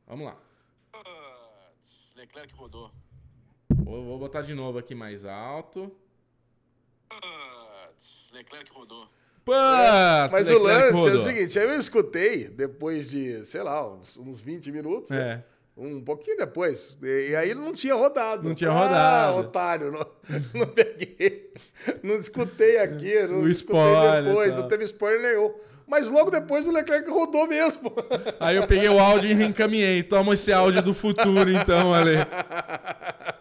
Vamos 0.07 0.27
lá. 0.27 0.37
Leclerc 2.17 2.55
rodou. 2.55 2.91
Vou, 3.69 4.05
vou 4.05 4.19
botar 4.19 4.43
de 4.43 4.55
novo 4.55 4.79
aqui 4.79 4.95
mais 4.95 5.25
alto. 5.25 5.95
Leclerc 8.33 8.71
rodou. 8.73 9.09
Putz, 9.50 10.33
Mas 10.33 10.50
o 10.50 10.59
lance 10.59 11.09
é 11.09 11.12
o 11.12 11.19
seguinte, 11.19 11.59
aí 11.59 11.66
eu 11.66 11.78
escutei, 11.78 12.49
depois 12.49 13.11
de, 13.11 13.45
sei 13.45 13.62
lá, 13.62 13.95
uns, 13.95 14.16
uns 14.16 14.40
20 14.40 14.71
minutos, 14.71 15.11
né? 15.11 15.42
Um 15.76 16.00
pouquinho 16.02 16.37
depois, 16.37 16.99
e, 17.02 17.35
aí 17.35 17.50
ele 17.50 17.61
não 17.61 17.73
tinha 17.73 17.95
rodado. 17.95 18.47
Não 18.47 18.54
tinha 18.54 18.71
ah, 18.71 19.30
rodado. 19.30 19.38
otário, 19.38 19.92
não, 19.92 20.07
não 20.54 20.66
peguei, 20.66 21.52
não 22.02 22.16
escutei 22.16 22.78
aqui, 22.78 23.14
não 23.26 23.38
O 23.38 23.49
escutei 23.49 23.80
spoiler, 23.80 24.25
depois, 24.25 24.54
tá. 24.54 24.61
não 24.61 24.69
teve 24.69 24.85
spoiler 24.85 25.23
nenhum. 25.23 25.54
Mas 25.87 26.09
logo 26.09 26.30
depois 26.30 26.69
o 26.69 26.73
Leclerc 26.73 27.11
rodou 27.11 27.49
mesmo. 27.49 27.92
Aí 28.38 28.54
eu 28.54 28.64
peguei 28.64 28.88
o 28.88 29.00
áudio 29.00 29.28
e 29.28 29.35
reencaminhei. 29.35 30.04
Toma 30.04 30.35
esse 30.35 30.52
áudio 30.52 30.80
do 30.80 30.95
futuro, 30.95 31.50
então, 31.50 31.92
Ale. 31.92 32.19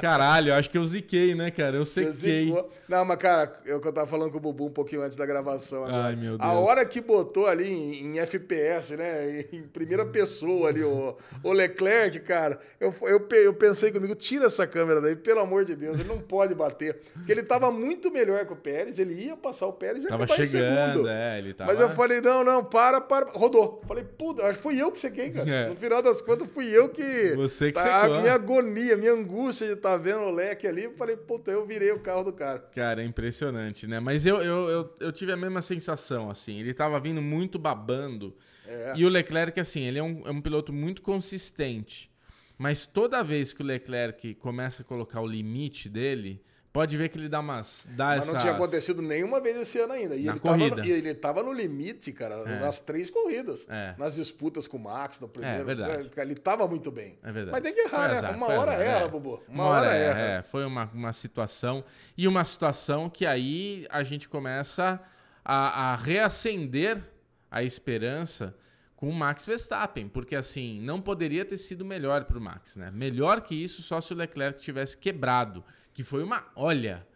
Caralho, 0.00 0.50
eu 0.50 0.54
acho 0.54 0.70
que 0.70 0.78
eu 0.78 0.84
ziquei, 0.84 1.34
né, 1.34 1.50
cara? 1.50 1.76
Eu 1.76 1.84
sequei. 1.84 2.54
Não, 2.88 3.04
mas, 3.04 3.16
cara, 3.18 3.46
que 3.46 3.70
eu 3.70 3.80
tava 3.92 4.06
falando 4.06 4.30
com 4.30 4.38
o 4.38 4.40
Bubu 4.40 4.66
um 4.66 4.70
pouquinho 4.70 5.02
antes 5.02 5.16
da 5.16 5.26
gravação 5.26 5.84
agora. 5.84 6.04
Ai, 6.04 6.16
meu 6.16 6.34
A 6.38 6.50
Deus. 6.52 6.68
hora 6.68 6.84
que 6.84 7.00
botou 7.00 7.46
ali 7.46 7.68
em, 7.68 8.06
em 8.06 8.18
FPS, 8.18 8.96
né? 8.96 9.44
Em 9.52 9.62
primeira 9.62 10.04
pessoa 10.06 10.68
ali, 10.68 10.82
o, 10.82 11.16
o 11.42 11.52
Leclerc, 11.52 12.20
cara, 12.20 12.58
eu, 12.80 12.94
eu, 13.02 13.26
eu 13.30 13.54
pensei 13.54 13.90
comigo, 13.90 14.14
tira 14.14 14.46
essa 14.46 14.66
câmera 14.66 15.00
daí, 15.00 15.16
pelo 15.16 15.40
amor 15.40 15.64
de 15.64 15.74
Deus, 15.74 15.98
ele 15.98 16.08
não 16.08 16.18
pode 16.18 16.54
bater. 16.54 16.98
Porque 17.14 17.32
ele 17.32 17.42
tava 17.42 17.70
muito 17.70 18.10
melhor 18.10 18.46
que 18.46 18.52
o 18.52 18.56
Pérez, 18.56 18.98
ele 18.98 19.14
ia 19.14 19.36
passar 19.36 19.66
o 19.66 19.72
Pérez 19.72 20.04
e 20.04 20.08
Tava 20.08 20.24
acabar 20.24 20.40
em 20.42 20.46
chegando, 20.46 20.92
segundo. 20.92 21.08
é, 21.08 21.38
ele 21.38 21.54
tava... 21.54 21.72
Mas 21.72 21.80
eu 21.80 21.90
falei, 21.90 22.20
não, 22.20 22.44
não, 22.44 22.64
para, 22.64 23.00
para. 23.00 23.30
Rodou. 23.30 23.82
Falei, 23.86 24.04
puta, 24.04 24.44
acho 24.44 24.58
que 24.58 24.62
fui 24.62 24.80
eu 24.80 24.90
que 24.92 25.00
sequei, 25.00 25.30
cara. 25.30 25.48
É. 25.58 25.66
No 25.68 25.76
final 25.76 26.02
das 26.02 26.20
contas, 26.20 26.46
fui 26.52 26.68
eu 26.68 26.90
que. 26.90 27.34
Você 27.34 27.68
que 27.68 27.72
tá, 27.72 28.02
secou. 28.02 28.20
Minha 28.20 28.34
agonia, 28.34 28.96
minha 28.98 29.12
angústia 29.12 29.47
de 29.50 29.72
estar 29.72 29.96
vendo 29.96 30.20
o 30.20 30.30
leque 30.30 30.66
ali. 30.66 30.84
eu 30.84 30.92
Falei, 30.94 31.16
puta, 31.16 31.50
eu 31.50 31.66
virei 31.66 31.92
o 31.92 32.00
carro 32.00 32.24
do 32.24 32.32
cara. 32.32 32.58
Cara, 32.58 33.02
é 33.02 33.04
impressionante, 33.04 33.86
né? 33.86 34.00
Mas 34.00 34.26
eu, 34.26 34.42
eu, 34.42 34.68
eu, 34.68 34.96
eu 35.00 35.12
tive 35.12 35.32
a 35.32 35.36
mesma 35.36 35.62
sensação, 35.62 36.30
assim. 36.30 36.60
Ele 36.60 36.74
tava 36.74 36.98
vindo 37.00 37.22
muito 37.22 37.58
babando. 37.58 38.36
É. 38.66 38.94
E 38.96 39.04
o 39.04 39.08
Leclerc, 39.08 39.58
assim, 39.58 39.82
ele 39.82 39.98
é 39.98 40.02
um, 40.02 40.22
é 40.26 40.30
um 40.30 40.40
piloto 40.40 40.72
muito 40.72 41.02
consistente. 41.02 42.10
Mas 42.58 42.84
toda 42.84 43.22
vez 43.22 43.52
que 43.52 43.62
o 43.62 43.64
Leclerc 43.64 44.34
começa 44.34 44.82
a 44.82 44.84
colocar 44.84 45.20
o 45.20 45.26
limite 45.26 45.88
dele, 45.88 46.42
pode 46.78 46.96
ver 46.96 47.08
que 47.08 47.18
ele 47.18 47.28
dá 47.28 47.40
umas. 47.40 47.86
Dá 47.90 48.06
Mas 48.06 48.26
não 48.26 48.34
essas- 48.34 48.42
tinha 48.42 48.54
acontecido 48.54 49.02
nenhuma 49.02 49.40
vez 49.40 49.56
esse 49.56 49.80
ano 49.80 49.92
ainda. 49.94 50.14
E 50.14 50.24
Na 50.24 50.32
ele, 50.32 50.40
tava 50.40 50.56
corrida. 50.58 50.76
no, 50.76 50.84
e 50.84 50.90
ele 50.92 51.14
tava 51.14 51.42
no 51.42 51.52
limite, 51.52 52.12
cara, 52.12 52.44
nas 52.60 52.78
três 52.78 53.10
corridas. 53.10 53.66
É. 53.68 53.94
Nas 53.98 54.14
disputas 54.14 54.68
com 54.68 54.76
o 54.76 54.80
Max, 54.80 55.18
no 55.18 55.28
primeiro. 55.28 55.64
verdade. 55.64 56.08
Ele 56.16 56.34
tava 56.36 56.68
muito 56.68 56.90
bem. 56.92 57.18
É 57.22 57.32
verdade. 57.32 57.50
Mas 57.50 57.62
tem 57.62 57.74
que 57.74 57.80
errar, 57.80 58.04
Foi 58.04 58.08
né? 58.08 58.16
azar, 58.18 58.36
uma 58.36 58.46
hora 58.46 58.72
azar, 58.74 58.86
erra, 58.86 59.04
é. 59.04 59.08
Bubu. 59.08 59.42
Uma, 59.48 59.64
hora, 59.64 59.90
erra. 59.92 60.20
É, 60.20 60.42
foi 60.42 60.64
uma, 60.64 60.88
uma 60.94 61.12
situação. 61.12 61.84
E 62.16 62.28
uma 62.28 62.44
situação 62.44 63.10
que 63.10 63.26
aí 63.26 63.86
a 63.90 64.02
gente 64.04 64.28
começa 64.28 65.00
a, 65.44 65.92
a 65.92 65.96
reacender 65.96 67.02
a 67.50 67.62
esperança 67.62 68.54
com 68.98 69.08
o 69.08 69.14
Max 69.14 69.46
Verstappen. 69.46 70.08
Porque 70.08 70.34
assim, 70.34 70.80
não 70.80 71.00
poderia 71.00 71.44
ter 71.44 71.56
sido 71.56 71.84
melhor 71.84 72.24
para 72.24 72.36
o 72.36 72.40
Max, 72.40 72.74
né? 72.74 72.90
Melhor 72.90 73.40
que 73.40 73.54
isso 73.54 73.80
só 73.80 74.00
se 74.00 74.12
o 74.12 74.16
Leclerc 74.16 74.60
tivesse 74.60 74.98
quebrado. 74.98 75.64
Que 75.94 76.02
foi 76.02 76.22
uma. 76.24 76.44
Olha, 76.56 77.06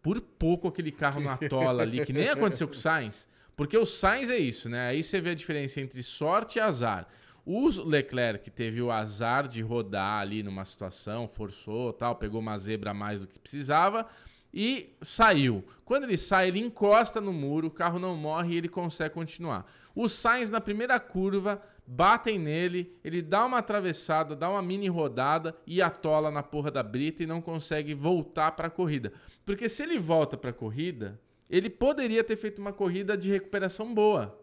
por 0.00 0.20
pouco 0.20 0.68
aquele 0.68 0.92
carro 0.92 1.20
na 1.20 1.36
tola 1.36 1.82
ali, 1.82 2.06
que 2.06 2.12
nem 2.12 2.28
aconteceu 2.28 2.68
com 2.68 2.74
o 2.74 2.78
Sainz. 2.78 3.28
Porque 3.56 3.76
o 3.76 3.84
Sainz 3.84 4.30
é 4.30 4.38
isso, 4.38 4.68
né? 4.68 4.88
Aí 4.88 5.02
você 5.02 5.20
vê 5.20 5.30
a 5.30 5.34
diferença 5.34 5.80
entre 5.80 6.00
sorte 6.02 6.58
e 6.58 6.60
azar. 6.60 7.08
O 7.44 7.68
Leclerc 7.68 8.48
teve 8.52 8.80
o 8.80 8.92
azar 8.92 9.48
de 9.48 9.62
rodar 9.62 10.20
ali 10.20 10.44
numa 10.44 10.64
situação, 10.64 11.26
forçou, 11.26 11.92
tal, 11.92 12.14
pegou 12.14 12.40
uma 12.40 12.56
zebra 12.56 12.92
a 12.92 12.94
mais 12.94 13.20
do 13.20 13.26
que 13.26 13.40
precisava 13.40 14.06
e 14.52 14.94
saiu. 15.00 15.64
Quando 15.84 16.04
ele 16.04 16.16
sai, 16.16 16.48
ele 16.48 16.58
encosta 16.58 17.20
no 17.20 17.32
muro, 17.32 17.68
o 17.68 17.70
carro 17.70 17.98
não 17.98 18.16
morre 18.16 18.54
e 18.54 18.56
ele 18.56 18.68
consegue 18.68 19.14
continuar. 19.14 19.70
O 19.94 20.08
Sainz 20.08 20.48
na 20.48 20.60
primeira 20.60 20.98
curva 20.98 21.62
batem 21.86 22.38
nele, 22.38 22.96
ele 23.04 23.20
dá 23.20 23.44
uma 23.44 23.58
atravessada, 23.58 24.36
dá 24.36 24.48
uma 24.48 24.62
mini 24.62 24.88
rodada 24.88 25.56
e 25.66 25.82
atola 25.82 26.30
na 26.30 26.42
porra 26.42 26.70
da 26.70 26.82
brita 26.82 27.22
e 27.22 27.26
não 27.26 27.40
consegue 27.40 27.94
voltar 27.94 28.52
para 28.52 28.68
a 28.68 28.70
corrida. 28.70 29.12
Porque 29.44 29.68
se 29.68 29.82
ele 29.82 29.98
volta 29.98 30.36
para 30.36 30.50
a 30.50 30.54
corrida, 30.54 31.20
ele 31.50 31.68
poderia 31.68 32.24
ter 32.24 32.36
feito 32.36 32.60
uma 32.60 32.72
corrida 32.72 33.16
de 33.16 33.30
recuperação 33.30 33.92
boa. 33.92 34.41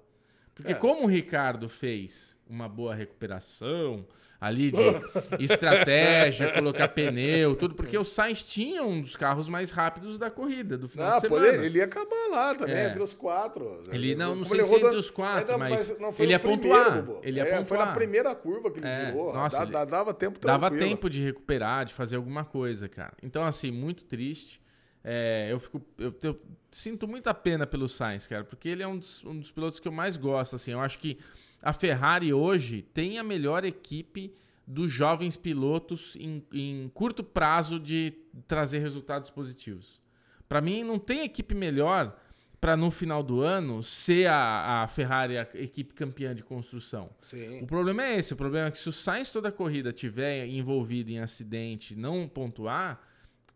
Porque 0.62 0.74
É. 0.74 0.76
como 0.76 1.04
o 1.04 1.08
Ricardo 1.08 1.70
fez 1.70 2.36
uma 2.50 2.68
boa 2.68 2.94
recuperação 2.96 4.06
ali 4.42 4.72
de 4.72 4.80
estratégia, 5.44 6.52
colocar 6.54 6.88
pneu, 6.88 7.56
tudo, 7.56 7.76
porque 7.76 7.98
o 7.98 8.06
Sainz 8.06 8.42
tinha 8.44 8.84
um 8.84 9.02
dos 9.02 9.16
carros 9.16 9.50
mais 9.50 9.70
rápidos 9.72 10.18
da 10.18 10.30
corrida 10.32 10.78
do 10.78 10.88
final 10.88 11.10
Não, 11.12 11.16
de 11.18 11.22
semana. 11.28 11.46
poder, 11.46 11.64
ele 11.66 11.78
ia 11.80 11.84
acabar 11.86 12.28
lá 12.32 12.56
também, 12.56 12.76
É. 12.76 12.88
entre 12.88 13.02
os 13.04 13.14
quatro. 13.14 13.82
Ele- 13.92 14.16
não, 14.16 14.36
não 14.36 14.44
Como 14.44 14.46
sei 14.48 14.56
ele 14.60 14.64
se 14.64 14.70
rodou- 14.74 14.88
entre 14.88 15.00
os 15.00 15.10
quatro, 15.10 15.54
Ainda- 15.54 15.58
mas 15.58 16.00
não, 16.00 16.14
foi 16.14 16.26
ele 16.26 16.32
ia 16.34 16.40
primeiro, 16.40 16.62
pontuar, 16.64 17.02
Bubu. 17.04 17.20
ele 17.24 17.38
ia 17.38 17.44
É, 17.44 17.50
Foi 17.50 17.58
pontuar. 17.64 17.88
na 17.88 17.92
primeira 17.94 18.36
curva 18.36 18.72
que 18.72 18.80
ele 18.80 18.88
É, 18.88 19.06
virou. 19.08 19.34
nossa, 19.34 19.62
ele- 19.64 19.72
dá- 19.72 19.86
dava 19.86 20.14
tempo 20.14 20.40
Dava 20.40 20.70
tranquilo. 20.70 20.90
tempo 20.90 21.10
de 21.10 21.24
recuperar, 21.24 21.86
de 21.86 21.94
fazer 21.94 22.16
alguma 22.16 22.46
coisa, 22.46 22.88
cara. 22.88 23.14
Então, 23.22 23.44
assim, 23.44 23.72
muito 23.72 24.04
triste. 24.06 24.62
É, 25.04 25.48
eu, 25.52 25.60
fico, 25.60 25.82
eu, 25.98 26.14
eu 26.22 26.40
sinto 26.72 27.08
muita 27.08 27.34
pena 27.34 27.66
pelo 27.66 27.88
Sainz, 27.88 28.28
cara, 28.28 28.44
porque 28.44 28.68
ele 28.68 28.84
é 28.84 28.88
um 28.88 28.98
dos, 28.98 29.24
um 29.24 29.40
dos 29.40 29.52
pilotos 29.52 29.80
que 29.80 29.88
eu 29.88 29.92
mais 29.92 30.18
gosto. 30.18 30.56
Assim, 30.56 30.72
eu 30.72 30.80
acho 30.80 31.00
que 31.00 31.18
a 31.62 31.74
Ferrari 31.74 32.34
hoje 32.34 32.82
tem 32.82 33.18
a 33.18 33.24
melhor 33.24 33.64
equipe 33.64 34.34
dos 34.68 34.92
jovens 34.92 35.36
pilotos 35.36 36.16
em, 36.20 36.44
em 36.54 36.90
curto 36.94 37.24
prazo 37.24 37.80
de 37.80 38.14
trazer 38.48 38.80
resultados 38.80 39.30
positivos. 39.30 40.00
Para 40.48 40.62
mim, 40.62 40.84
não 40.84 41.00
tem 41.00 41.24
equipe 41.24 41.56
melhor 41.56 42.16
para 42.62 42.76
no 42.76 42.92
final 42.92 43.24
do 43.24 43.42
ano 43.42 43.82
ser 43.82 44.30
a, 44.30 44.84
a 44.84 44.88
Ferrari 44.88 45.38
a 45.38 45.48
equipe 45.56 45.94
campeã 45.94 46.36
de 46.36 46.44
construção. 46.44 47.10
Sim. 47.22 47.62
O 47.62 47.68
problema 47.68 48.04
é 48.04 48.18
esse, 48.18 48.34
o 48.34 48.36
problema 48.36 48.68
é 48.68 48.72
que 48.72 48.78
se 48.78 48.90
o 48.90 48.92
Sainz 48.92 49.32
toda 49.32 49.48
a 49.50 49.52
corrida 49.52 49.94
tiver 49.94 50.46
envolvido 50.46 51.10
em 51.10 51.20
acidente, 51.20 51.96
não 51.96 52.28
pontuar, 52.28 53.02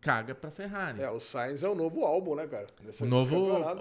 caga 0.04 0.34
para 0.34 0.50
Ferrari. 0.50 1.00
É, 1.02 1.10
o 1.10 1.18
Sainz 1.18 1.62
é 1.64 1.68
o 1.68 1.74
novo 1.74 2.04
álbum, 2.04 2.34
né, 2.34 2.46
cara? 2.46 2.66
Nesse, 2.84 3.02
O 3.02 3.06
novo. 3.06 3.30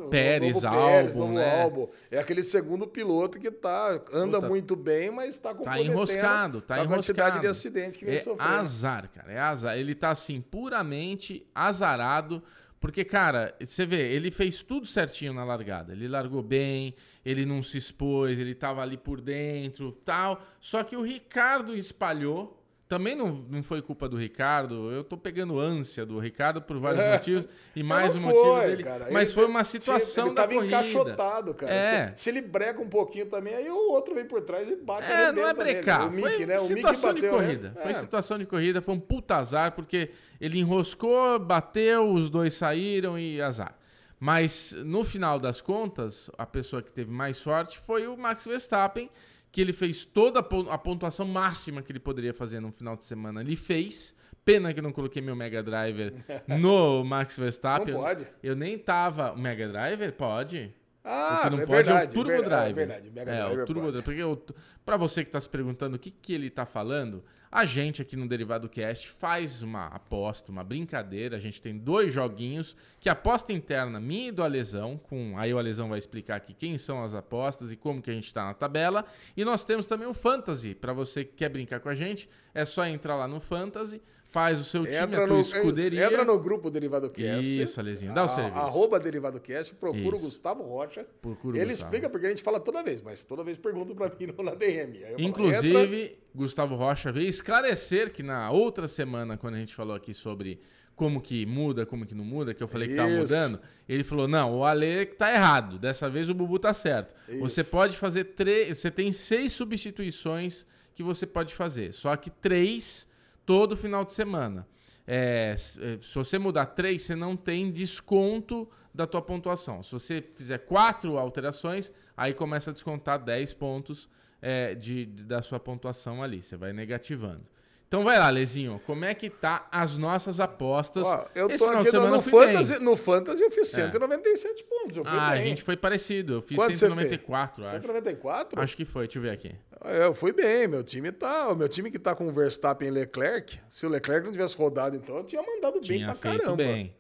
Pérez, 0.10 0.56
novo 0.56 0.62
Pérez, 0.76 1.16
álbum, 1.16 1.20
novo 1.28 1.34
né? 1.38 1.62
álbum. 1.62 1.88
É 2.10 2.18
aquele 2.20 2.42
segundo 2.42 2.88
piloto 2.88 3.38
que 3.38 3.52
tá, 3.52 4.02
anda 4.14 4.38
Puta, 4.38 4.48
muito 4.50 4.76
bem, 4.76 5.12
mas 5.12 5.38
tá 5.38 5.50
Tá 5.50 5.56
comprometendo 5.56 5.92
enroscado, 5.92 6.62
tá 6.62 6.76
a 6.76 6.78
enroscado. 6.78 6.96
quantidade 6.96 7.40
de 7.42 7.48
acidentes 7.48 7.98
que 7.98 8.06
vem 8.06 8.16
É 8.16 8.18
sofrendo. 8.18 8.54
azar, 8.54 9.10
cara. 9.10 9.32
É 9.34 9.40
azar. 9.40 9.78
Ele 9.78 9.94
tá 9.94 10.12
assim, 10.12 10.40
puramente 10.40 11.46
azarado. 11.54 12.42
Porque, 12.80 13.06
cara, 13.06 13.56
você 13.64 13.86
vê, 13.86 14.12
ele 14.12 14.30
fez 14.32 14.62
tudo 14.62 14.86
certinho 14.86 15.34
na 15.34 15.44
largada. 15.46 15.94
Ele 15.94 16.08
largou 16.08 16.42
bem, 16.44 16.94
ele 17.24 17.46
não 17.46 17.64
se 17.64 17.78
expôs, 17.78 18.40
ele 18.40 18.54
tava 18.56 18.82
ali 18.82 18.98
por 18.98 19.22
dentro 19.22 19.92
tal. 20.04 20.42
Só 20.60 20.84
que 20.84 20.96
o 20.96 21.02
Ricardo 21.02 21.76
espalhou. 21.76 22.60
Também 22.96 23.16
não, 23.16 23.44
não 23.50 23.64
foi 23.64 23.82
culpa 23.82 24.08
do 24.08 24.16
Ricardo. 24.16 24.92
Eu 24.92 25.04
tô 25.04 25.18
pegando 25.18 25.60
ânsia 25.60 26.06
do 26.06 26.20
Ricardo 26.20 26.62
por 26.62 26.78
vários 26.78 27.04
motivos. 27.12 27.48
E 27.76 27.82
mais 27.82 28.14
um 28.14 28.20
não 28.20 28.28
motivo 28.30 28.44
foi, 28.56 28.68
dele. 28.68 28.84
cara. 28.84 29.08
Mas 29.12 29.30
Ele- 29.30 29.34
foi 29.36 29.46
uma 29.46 29.64
situação 29.64 30.28
ele 30.28 30.36
da 30.36 30.42
tava 30.44 30.54
corrida. 30.54 30.76
encaixotado, 30.78 31.54
cara. 31.56 31.74
É. 31.74 32.08
Se, 32.16 32.24
se 32.24 32.30
ele 32.30 32.42
breca 32.42 32.80
um 32.80 32.88
pouquinho 32.88 33.26
também, 33.26 33.56
aí 33.56 33.68
o 33.68 33.92
outro 33.92 34.14
vem 34.14 34.26
por 34.26 34.42
trás 34.42 34.70
e 34.70 34.76
bate 34.76 35.10
É, 35.12 35.32
não 35.32 35.42
é 35.42 35.54
nele. 35.54 35.74
brecar. 35.74 36.08
O 36.08 36.12
Mick, 36.12 36.30
foi 36.30 36.46
né? 36.46 36.60
O 36.60 36.68
situação 36.68 37.14
de 37.16 37.22
bateu, 37.22 37.38
né? 37.40 37.44
corrida. 37.46 37.74
Foi 37.82 37.92
É. 37.92 37.96
situação 37.96 38.38
de 38.38 38.46
corrida, 38.46 38.80
foi 38.82 38.94
um 38.94 39.00
puta 39.00 39.38
azar, 39.38 39.72
porque 39.72 40.12
ele 40.40 40.60
enroscou, 40.60 41.40
bateu, 41.40 42.12
os 42.12 42.30
dois 42.30 42.54
saíram 42.54 43.18
e 43.18 43.42
azar. 43.42 43.76
Mas 44.20 44.72
no 44.86 45.04
final 45.04 45.40
das 45.40 45.62
contas, 45.62 46.30
a 46.38 46.46
pessoa 46.46 46.82
que 46.84 46.92
teve 46.92 47.12
mais 47.12 47.38
sorte 47.38 47.78
foi 47.80 48.08
o 48.08 48.16
Max 48.16 48.46
Verstappen, 48.46 49.10
que 49.54 49.62
ele 49.62 49.72
fez 49.72 50.04
toda 50.04 50.40
a 50.40 50.44
pon- 50.44 50.68
a 50.70 50.78
pontuação 50.80 51.28
máxima 51.28 51.82
que 51.84 51.92
ele 51.92 52.00
poderia 52.00 52.34
fazer 52.34 52.60
no 52.60 52.72
final 52.72 52.98
de 52.98 53.06
semana. 53.06 53.40
Ele 53.40 53.56
fez. 53.56 54.14
Pena 54.44 54.74
que 54.74 54.80
eu 54.80 54.84
não 54.84 54.92
coloquei 54.92 55.22
meu 55.22 55.36
Mega 55.38 55.64
Driver 55.64 56.12
no 56.60 57.02
Max 57.06 57.38
Verstappen. 57.38 57.94
Não 57.94 58.02
pode. 58.02 58.28
Eu 58.42 58.56
nem 58.58 58.78
tava. 58.78 59.32
O 59.32 59.40
Mega 59.40 59.70
Driver? 59.70 60.12
Pode. 60.12 60.74
Ah, 61.04 61.40
O 61.40 61.44
que 61.44 61.50
não 61.50 61.64
é 61.64 61.66
pode 61.66 61.84
verdade. 61.84 62.06
é 62.06 62.10
o 62.10 62.14
Turbo 62.14 62.30
verdade, 62.30 62.50
Drive. 62.50 62.72
É 62.72 62.74
verdade. 62.74 63.12
Mega 63.12 63.32
é, 63.32 63.44
Driver 63.44 63.64
o 63.64 63.66
Turbo 63.66 63.82
pode. 63.82 64.02
Drive. 64.02 64.06
Porque 64.38 64.54
pra 64.86 64.98
você 64.98 65.26
que 65.26 65.32
tá 65.32 65.40
se 65.40 65.50
perguntando 65.50 65.96
o 65.96 66.00
que, 66.00 66.12
que 66.12 66.34
ele 66.34 66.50
tá 66.50 66.66
falando, 66.66 67.24
a 67.52 67.66
gente 67.66 68.02
aqui 68.02 68.16
no 68.16 68.28
Derivado 68.28 68.70
Cast 68.70 69.10
faz 69.10 69.62
uma 69.62 69.88
aposta, 69.88 70.52
uma 70.52 70.64
brincadeira. 70.64 71.36
A 71.36 71.40
gente 71.40 71.62
tem 71.62 71.78
dois 71.78 72.12
joguinhos 72.14 72.76
que 73.00 73.10
aposta 73.10 73.52
interna 73.52 74.00
minha 74.00 74.30
e 74.30 74.32
do 74.32 74.42
Alesão, 74.44 74.98
com 74.98 75.38
aí 75.38 75.54
o 75.54 75.58
Alesão 75.60 75.90
vai 75.90 76.00
explicar 76.00 76.38
aqui 76.38 76.54
quem 76.54 76.78
são 76.78 77.04
as 77.04 77.14
apostas 77.14 77.72
e 77.72 77.76
como 77.76 78.02
que 78.02 78.10
a 78.10 78.14
gente 78.14 78.34
tá 78.34 78.46
na 78.46 78.54
tabela. 78.54 79.06
E 79.36 79.44
nós 79.44 79.64
temos 79.66 79.86
também 79.86 80.08
o 80.08 80.14
Fantasy. 80.14 80.74
Pra 80.74 80.94
você 80.94 81.26
que 81.26 81.34
quer 81.34 81.50
brincar 81.50 81.80
com 81.82 81.90
a 81.90 81.96
gente, 81.96 82.30
é 82.54 82.64
só 82.66 82.86
entrar 82.86 83.16
lá 83.18 83.28
no 83.28 83.40
Fantasy, 83.42 84.02
faz 84.34 84.60
o 84.60 84.64
seu 84.64 84.84
time, 84.84 84.98
a 84.98 85.04
Entra 85.04 85.28
tua 85.28 85.36
no, 85.36 85.40
escuderia. 85.42 86.06
entra 86.06 86.26
no 86.26 86.40
grupo 86.40 86.72
Derivado 86.72 87.08
Cast. 87.12 87.62
Isso, 87.62 87.80
Alezinho, 87.80 88.14
dá 88.16 88.24
o 88.24 88.26
A- 88.26 88.30
serviço. 88.36 88.58
Arroba 88.58 89.00
Derivado 89.00 89.40
Cast, 89.40 89.76
procura 89.76 90.16
o. 90.16 90.20
Gustavo 90.20 90.64
Rocha. 90.64 91.06
Procura 91.22 91.56
ele 91.58 91.70
Gustavo. 91.70 91.88
explica 91.94 92.10
porque 92.10 92.26
a 92.26 92.30
gente 92.32 92.42
fala 92.42 92.60
toda 92.60 92.82
vez, 92.84 93.00
mas 93.00 93.24
toda 93.24 93.44
vez 93.44 93.60
pergunta 93.60 93.94
pra 93.94 94.08
mim 94.20 94.34
na 94.44 94.56
DM. 94.56 94.98
Eu 95.00 95.08
falo, 95.10 95.22
Inclusive, 95.22 96.18
Gustavo 96.34 96.76
Rocha 96.76 97.12
veio 97.12 97.30
esclarecer 97.30 98.12
que 98.12 98.24
na 98.24 98.50
outra 98.50 98.88
semana, 98.88 99.38
quando 99.38 99.54
a 99.54 99.60
gente 99.60 99.76
falou 99.76 99.96
aqui 99.96 100.14
sobre 100.16 100.60
como 100.96 101.22
que 101.22 101.46
muda, 101.46 101.86
como 101.86 102.06
que 102.06 102.16
não 102.16 102.26
muda, 102.26 102.54
que 102.54 102.62
eu 102.64 102.68
falei 102.68 102.88
que 102.90 102.96
tava 102.96 103.10
Isso. 103.10 103.20
mudando, 103.20 103.60
ele 103.88 104.04
falou: 104.04 104.28
não, 104.28 104.58
o 104.58 104.66
Ale 104.66 105.06
tá 105.06 105.32
errado, 105.32 105.78
dessa 105.78 106.10
vez 106.10 106.28
o 106.30 106.34
Bubu 106.34 106.58
tá 106.58 106.74
certo. 106.74 107.14
Isso. 107.30 107.40
Você 107.40 107.64
pode 107.64 107.96
fazer 107.96 108.24
três. 108.36 108.80
Você 108.80 108.90
tem 108.90 109.12
seis 109.12 109.52
substituições 109.52 110.66
que 110.96 111.04
você 111.04 111.26
pode 111.28 111.54
fazer. 111.54 111.92
Só 111.94 112.16
que 112.16 112.30
três 112.32 113.08
todo 113.46 113.76
final 113.76 114.04
de 114.06 114.14
semana. 114.14 114.68
É, 115.06 115.54
é, 115.54 115.56
se 116.02 116.16
você 116.16 116.38
mudar 116.40 116.68
três, 116.68 117.02
você 117.04 117.16
não 117.16 117.36
tem 117.36 117.70
desconto 117.72 118.70
da 118.94 119.06
tua 119.06 119.22
pontuação. 119.22 119.84
Se 119.84 119.92
você 119.92 120.22
fizer 120.36 120.60
quatro 120.60 121.18
alterações, 121.18 121.92
aí 122.16 122.34
começa 122.34 122.72
a 122.72 122.74
descontar 122.74 123.20
10 123.24 123.54
pontos 123.56 124.10
é, 124.42 124.76
de, 124.76 125.06
de- 125.06 125.24
da 125.24 125.42
sua 125.42 125.60
pontuação 125.60 126.22
ali. 126.24 126.42
Você 126.42 126.56
vai 126.56 126.72
negativando. 126.74 127.44
Então 127.94 128.02
vai 128.04 128.18
lá, 128.18 128.28
Lezinho. 128.32 128.82
Como 128.88 129.06
é 129.06 129.14
que 129.14 129.30
tá 129.30 129.68
as 129.72 129.96
nossas 129.98 130.40
apostas? 130.40 131.06
Ó, 131.06 131.26
eu 131.36 131.56
tô 131.56 131.66
aqui 131.68 131.92
no, 131.92 132.08
no 132.08 132.22
bem. 132.24 132.32
Fantasy, 132.32 132.80
no 132.80 132.98
Fantasy 132.98 133.44
eu 133.44 133.52
fiz 133.52 133.68
197 133.68 134.64
pontos. 134.64 134.98
Eu 134.98 135.04
fui 135.06 135.14
Ah, 135.16 135.28
a 135.28 135.32
bem. 135.34 135.44
gente 135.44 135.62
foi 135.62 135.78
parecido. 135.78 136.34
Eu 136.34 136.42
fiz 136.42 136.58
Quanto 136.58 136.74
você 136.74 136.88
194, 136.88 137.62
acho. 137.64 137.70
194? 137.76 138.60
Acho 138.60 138.76
que 138.76 138.84
foi. 138.84 139.04
Deixa 139.06 139.20
eu 139.20 139.22
ver 139.22 139.30
aqui. 139.30 139.56
É, 139.86 140.06
Eu 140.08 140.16
fui 140.16 140.34
bem, 140.34 140.68
meu 140.68 140.84
time 140.84 141.12
tá. 141.12 141.50
O 141.50 141.56
meu 141.56 141.70
time 141.70 141.92
que 141.92 142.00
tá 142.00 142.16
com 142.16 142.28
o 142.28 142.32
Verstappen 142.32 142.88
e 142.88 142.92
Leclerc, 142.92 143.60
se 143.70 143.86
o 143.86 143.90
Leclerc 143.90 144.26
não 144.26 144.32
tivesse 144.34 144.58
rodado, 144.58 144.96
então 144.96 145.18
eu 145.18 145.24
tinha 145.24 145.44
mandado 145.44 145.74
bem 145.74 145.98
Tinha 146.00 146.08
pra 146.08 146.16
feito 146.16 146.40
caramba. 146.40 146.58
bem. 146.64 146.96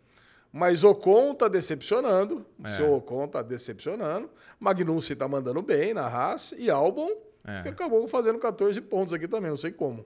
Mas 0.51 0.83
Ocon 0.83 1.33
tá 1.33 1.47
decepcionando. 1.47 2.45
O 2.63 2.67
É. 2.67 2.71
seu 2.71 2.93
Ocon 2.93 3.27
tá 3.27 3.41
decepcionando. 3.41 4.29
Magnussen 4.59 5.15
tá 5.17 5.27
mandando 5.27 5.63
bem 5.63 5.91
na 5.95 6.03
Haas. 6.05 6.53
E 6.55 6.69
Albon 6.69 7.09
É. 7.47 7.67
acabou 7.67 8.07
fazendo 8.07 8.37
14 8.37 8.79
pontos 8.79 9.11
aqui 9.11 9.27
também, 9.27 9.49
não 9.49 9.57
sei 9.57 9.71
como. 9.71 10.05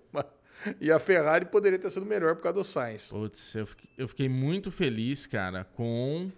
E 0.82 0.92
a 0.92 1.00
Ferrari 1.00 1.46
poderia 1.46 1.80
ter 1.80 1.90
sido 1.90 2.06
melhor 2.06 2.36
por 2.36 2.44
causa 2.44 2.58
do 2.60 2.64
Sainz. 2.64 3.10
Putz, 3.10 3.56
eu 3.56 3.66
fiquei, 3.66 3.90
eu 3.98 4.08
fiquei 4.08 4.30
muito 4.30 4.72
feliz, 4.72 5.26
cara, 5.26 5.64
com 5.76 6.32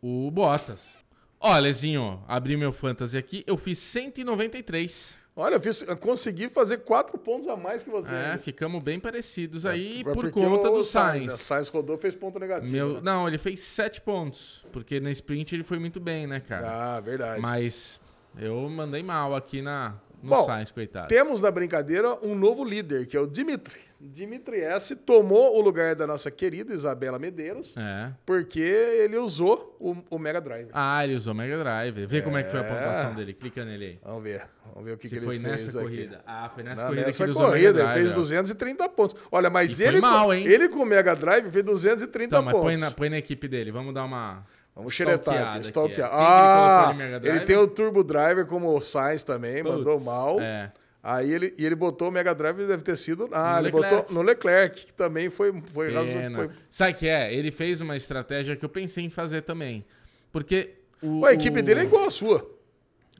o 0.00 0.30
Bottas. 0.30 0.94
Ó, 1.40 1.58
Lezinho, 1.58 2.22
abri 2.28 2.56
meu 2.56 2.72
fantasy 2.72 3.16
aqui, 3.16 3.44
eu 3.46 3.56
fiz 3.56 3.78
193. 3.78 5.18
Olha, 5.34 5.54
eu, 5.54 5.60
fiz, 5.60 5.80
eu 5.82 5.96
consegui 5.96 6.50
fazer 6.50 6.78
4 6.78 7.16
pontos 7.18 7.48
a 7.48 7.56
mais 7.56 7.82
que 7.82 7.88
você. 7.88 8.14
É, 8.14 8.26
ainda. 8.26 8.38
ficamos 8.38 8.82
bem 8.82 9.00
parecidos 9.00 9.64
aí 9.64 10.02
É 10.02 10.04
por 10.04 10.30
conta 10.30 10.70
o 10.70 10.78
do 10.78 10.84
Sainz. 10.84 11.22
né? 11.22 11.28
Sainz. 11.28 11.40
Sainz 11.40 11.68
rodou, 11.68 11.96
fez 11.96 12.14
ponto 12.14 12.38
negativo. 12.38 12.70
Meu, 12.72 12.94
né? 12.94 13.00
não, 13.02 13.26
ele 13.26 13.38
fez 13.38 13.60
7 13.60 14.02
pontos, 14.02 14.64
porque 14.70 15.00
na 15.00 15.10
sprint 15.10 15.54
ele 15.54 15.64
foi 15.64 15.78
muito 15.78 15.98
bem, 15.98 16.26
né, 16.26 16.38
cara? 16.40 16.96
Ah, 16.96 17.00
verdade. 17.00 17.40
Mas 17.40 17.98
eu 18.38 18.68
mandei 18.68 19.02
mal 19.02 19.34
aqui 19.34 19.62
na, 19.62 19.94
no 20.22 20.30
Bom, 20.30 20.44
Sainz, 20.46 20.70
coitado. 20.70 21.08
Temos 21.08 21.40
na 21.42 21.50
brincadeira 21.50 22.14
um 22.24 22.34
novo 22.34 22.64
líder, 22.64 23.06
que 23.06 23.16
é 23.16 23.20
o 23.20 23.26
Dimitri. 23.26 23.80
Dimitri 24.04 24.60
S. 24.60 24.96
tomou 24.96 25.56
o 25.56 25.60
lugar 25.60 25.94
da 25.94 26.06
nossa 26.08 26.28
querida 26.28 26.74
Isabela 26.74 27.20
Medeiros, 27.20 27.76
É. 27.76 28.12
porque 28.26 28.58
ele 28.60 29.16
usou 29.16 29.76
o, 29.78 29.94
o 30.10 30.18
Mega 30.18 30.40
Drive. 30.40 30.68
Ah, 30.72 31.04
ele 31.04 31.14
usou 31.14 31.32
Mega 31.32 31.56
Drive. 31.58 32.06
Vê 32.06 32.20
como 32.20 32.36
é 32.36 32.42
que 32.42 32.50
foi 32.50 32.60
a 32.60 32.64
É. 32.64 32.68
pontuação 32.68 33.14
dele. 33.14 33.32
Clica 33.32 33.64
nele 33.64 33.84
aí. 33.84 33.98
Vamos 34.02 34.22
ver. 34.24 34.42
Vamos 34.74 34.88
ver 34.88 34.94
o 34.94 34.98
que, 34.98 35.08
Se 35.08 35.14
que 35.16 35.20
foi 35.24 35.36
ele 35.36 35.44
fez 35.48 35.66
nessa 35.66 35.78
aqui. 35.80 35.88
corrida. 35.88 36.20
Ah, 36.26 36.50
foi 36.52 36.62
nessa 36.64 36.80
Não, 36.82 36.88
corrida 36.88 37.06
nessa 37.06 37.16
que 37.18 37.22
ele 37.22 37.30
usou 37.30 37.42
o 37.42 37.44
Mega 37.46 37.52
corrida, 37.62 37.78
ele 37.78 37.88
Drive. 37.88 38.00
fez 38.00 38.10
ó. 38.10 38.14
230 38.14 38.88
pontos. 38.88 39.16
Olha, 39.30 39.50
mas 39.50 39.70
E 39.70 39.76
foi 39.76 39.86
ele, 39.86 40.00
mal, 40.00 40.26
com, 40.26 40.34
ele 40.34 40.68
com 40.68 40.78
o 40.80 40.86
Mega 40.86 41.14
Drive 41.14 41.50
fez 41.50 41.64
230 41.64 42.24
Então, 42.36 42.44
pontos. 42.44 42.60
põe 42.60 42.76
na, 42.76 42.90
põe 42.90 43.08
na 43.08 43.18
equipe 43.18 43.46
dele. 43.46 43.70
Vamos 43.70 43.94
dar 43.94 44.04
uma. 44.04 44.44
Vamos 44.74 44.94
xeretar 44.94 45.54
aqui, 45.56 45.66
stalkear. 45.66 46.08
é. 46.10 46.12
Ele 46.14 46.20
Ah, 46.22 46.94
ele 46.98 47.18
Drive? 47.20 47.44
tem 47.44 47.56
o 47.56 47.66
Turbo 47.68 48.02
Driver 48.02 48.46
como 48.46 48.74
o 48.74 48.80
Sainz 48.80 49.22
também, 49.22 49.62
Putz, 49.62 49.76
mandou 49.76 50.00
mal. 50.00 50.40
É. 50.40 50.72
Aí 51.02 51.32
ele, 51.32 51.52
e 51.58 51.66
ele 51.66 51.74
botou 51.74 52.08
o 52.08 52.12
Mega 52.12 52.32
Drive, 52.34 52.58
deve 52.66 52.82
ter 52.82 52.96
sido. 52.96 53.28
Ah, 53.32 53.54
No 53.60 53.66
ele 53.66 53.74
Leclerc. 53.76 53.94
botou 53.96 54.14
no 54.14 54.22
Leclerc, 54.22 54.86
que 54.86 54.94
também 54.94 55.28
foi. 55.28 55.52
foi, 55.74 55.92
razo- 55.92 56.06
Pena. 56.12 56.36
foi 56.36 56.50
Sabe 56.70 56.92
o 56.92 56.94
que 56.94 57.08
é? 57.08 57.34
Ele 57.34 57.50
fez 57.50 57.80
uma 57.80 57.96
estratégia 57.96 58.54
que 58.56 58.64
eu 58.64 58.68
pensei 58.68 59.04
em 59.04 59.10
fazer 59.10 59.42
também. 59.42 59.84
Porque. 60.30 60.74
O, 61.02 61.20
Ué, 61.22 61.30
a 61.30 61.34
equipe 61.34 61.58
o- 61.58 61.62
dele 61.62 61.80
é 61.80 61.82
igual 61.84 62.06
a 62.06 62.10
sua. 62.10 62.48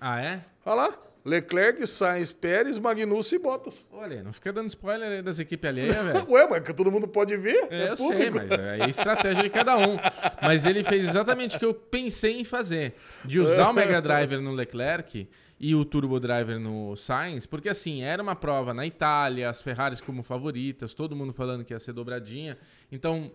Ah, 0.01 0.21
é? 0.23 0.41
Olha 0.65 0.75
lá. 0.77 0.99
Leclerc, 1.25 1.87
Sainz, 1.87 2.33
Pérez, 2.33 2.79
Magnussen 2.79 3.39
e 3.39 3.43
Bottas. 3.43 3.87
Olha, 3.93 4.23
não 4.25 4.33
fica 4.33 4.53
dando 4.53 4.69
spoiler 4.69 5.09
aí 5.09 5.23
das 5.23 5.39
equipes 5.39 5.69
alheias, 5.69 5.95
velho. 5.95 6.27
Ué, 6.33 6.47
mas 6.49 6.61
que 6.61 6.75
todo 6.75 6.91
mundo 6.91 7.07
pode 7.07 7.37
ver. 7.37 7.69
É, 7.71 7.83
É, 7.85 7.89
eu 7.91 7.97
sei, 7.97 8.07
público. 8.09 8.37
mas 8.49 8.51
é 8.59 8.83
a 8.83 8.89
estratégia 8.89 9.43
de 9.45 9.51
cada 9.51 9.77
um. 9.79 9.97
Mas 10.43 10.67
ele 10.67 10.83
fez 10.83 11.07
exatamente 11.09 11.57
o 11.57 11.59
que 11.61 11.65
eu 11.65 11.73
pensei 11.75 12.41
em 12.41 12.45
fazer. 12.45 12.95
De 13.25 13.39
usar 13.39 13.71
o 13.71 13.73
Mega 13.73 14.03
Driver 14.03 14.41
no 14.41 14.53
Leclerc 14.53 15.29
e 15.61 15.75
o 15.77 15.85
Turbo 15.85 16.19
Driver 16.19 16.59
no 16.59 16.97
Sainz, 16.97 17.47
porque 17.47 17.69
assim, 17.69 18.03
era 18.03 18.21
uma 18.21 18.35
prova 18.35 18.75
na 18.75 18.85
Itália, 18.85 19.49
as 19.49 19.63
Ferraris 19.63 20.01
como 20.01 20.25
favoritas, 20.25 20.93
todo 20.93 21.15
mundo 21.15 21.33
falando 21.33 21.65
que 21.65 21.73
ia 21.73 21.79
ser 21.79 21.93
dobradinha. 21.93 22.59
Então, 22.91 23.31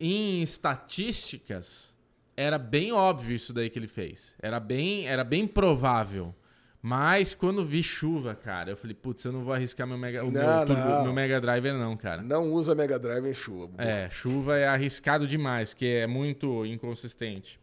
em 0.00 0.42
estatísticas, 0.42 1.94
era 2.36 2.58
bem 2.58 2.90
óbvio 2.92 3.36
isso 3.36 3.52
daí 3.52 3.70
que 3.70 3.78
ele 3.78 3.86
fez. 3.86 4.34
Era 4.40 4.58
bem, 4.58 5.06
era 5.06 5.22
bem 5.22 5.46
provável. 5.46 6.34
Mas 6.86 7.32
quando 7.32 7.64
vi 7.64 7.82
chuva, 7.82 8.34
cara, 8.34 8.72
eu 8.72 8.76
falei, 8.76 8.94
putz, 8.94 9.24
eu 9.24 9.32
não 9.32 9.42
vou 9.42 9.54
arriscar 9.54 9.86
meu 9.86 9.96
Mega, 9.96 10.22
o 10.22 10.30
meu, 10.30 10.42
Não, 10.42 10.66
turbo- 10.66 10.82
não. 10.82 11.04
meu 11.04 11.12
Mega 11.14 11.40
Driver 11.40 11.72
não, 11.72 11.96
cara. 11.96 12.20
Não 12.20 12.52
usa 12.52 12.74
Mega 12.74 12.98
Drive 12.98 13.24
em 13.26 13.32
chuva. 13.32 13.72
É, 13.82 14.10
chuva 14.10 14.58
é 14.58 14.68
arriscado 14.68 15.26
demais, 15.26 15.70
porque 15.70 15.86
é 15.86 16.06
muito 16.06 16.66
inconsistente. 16.66 17.58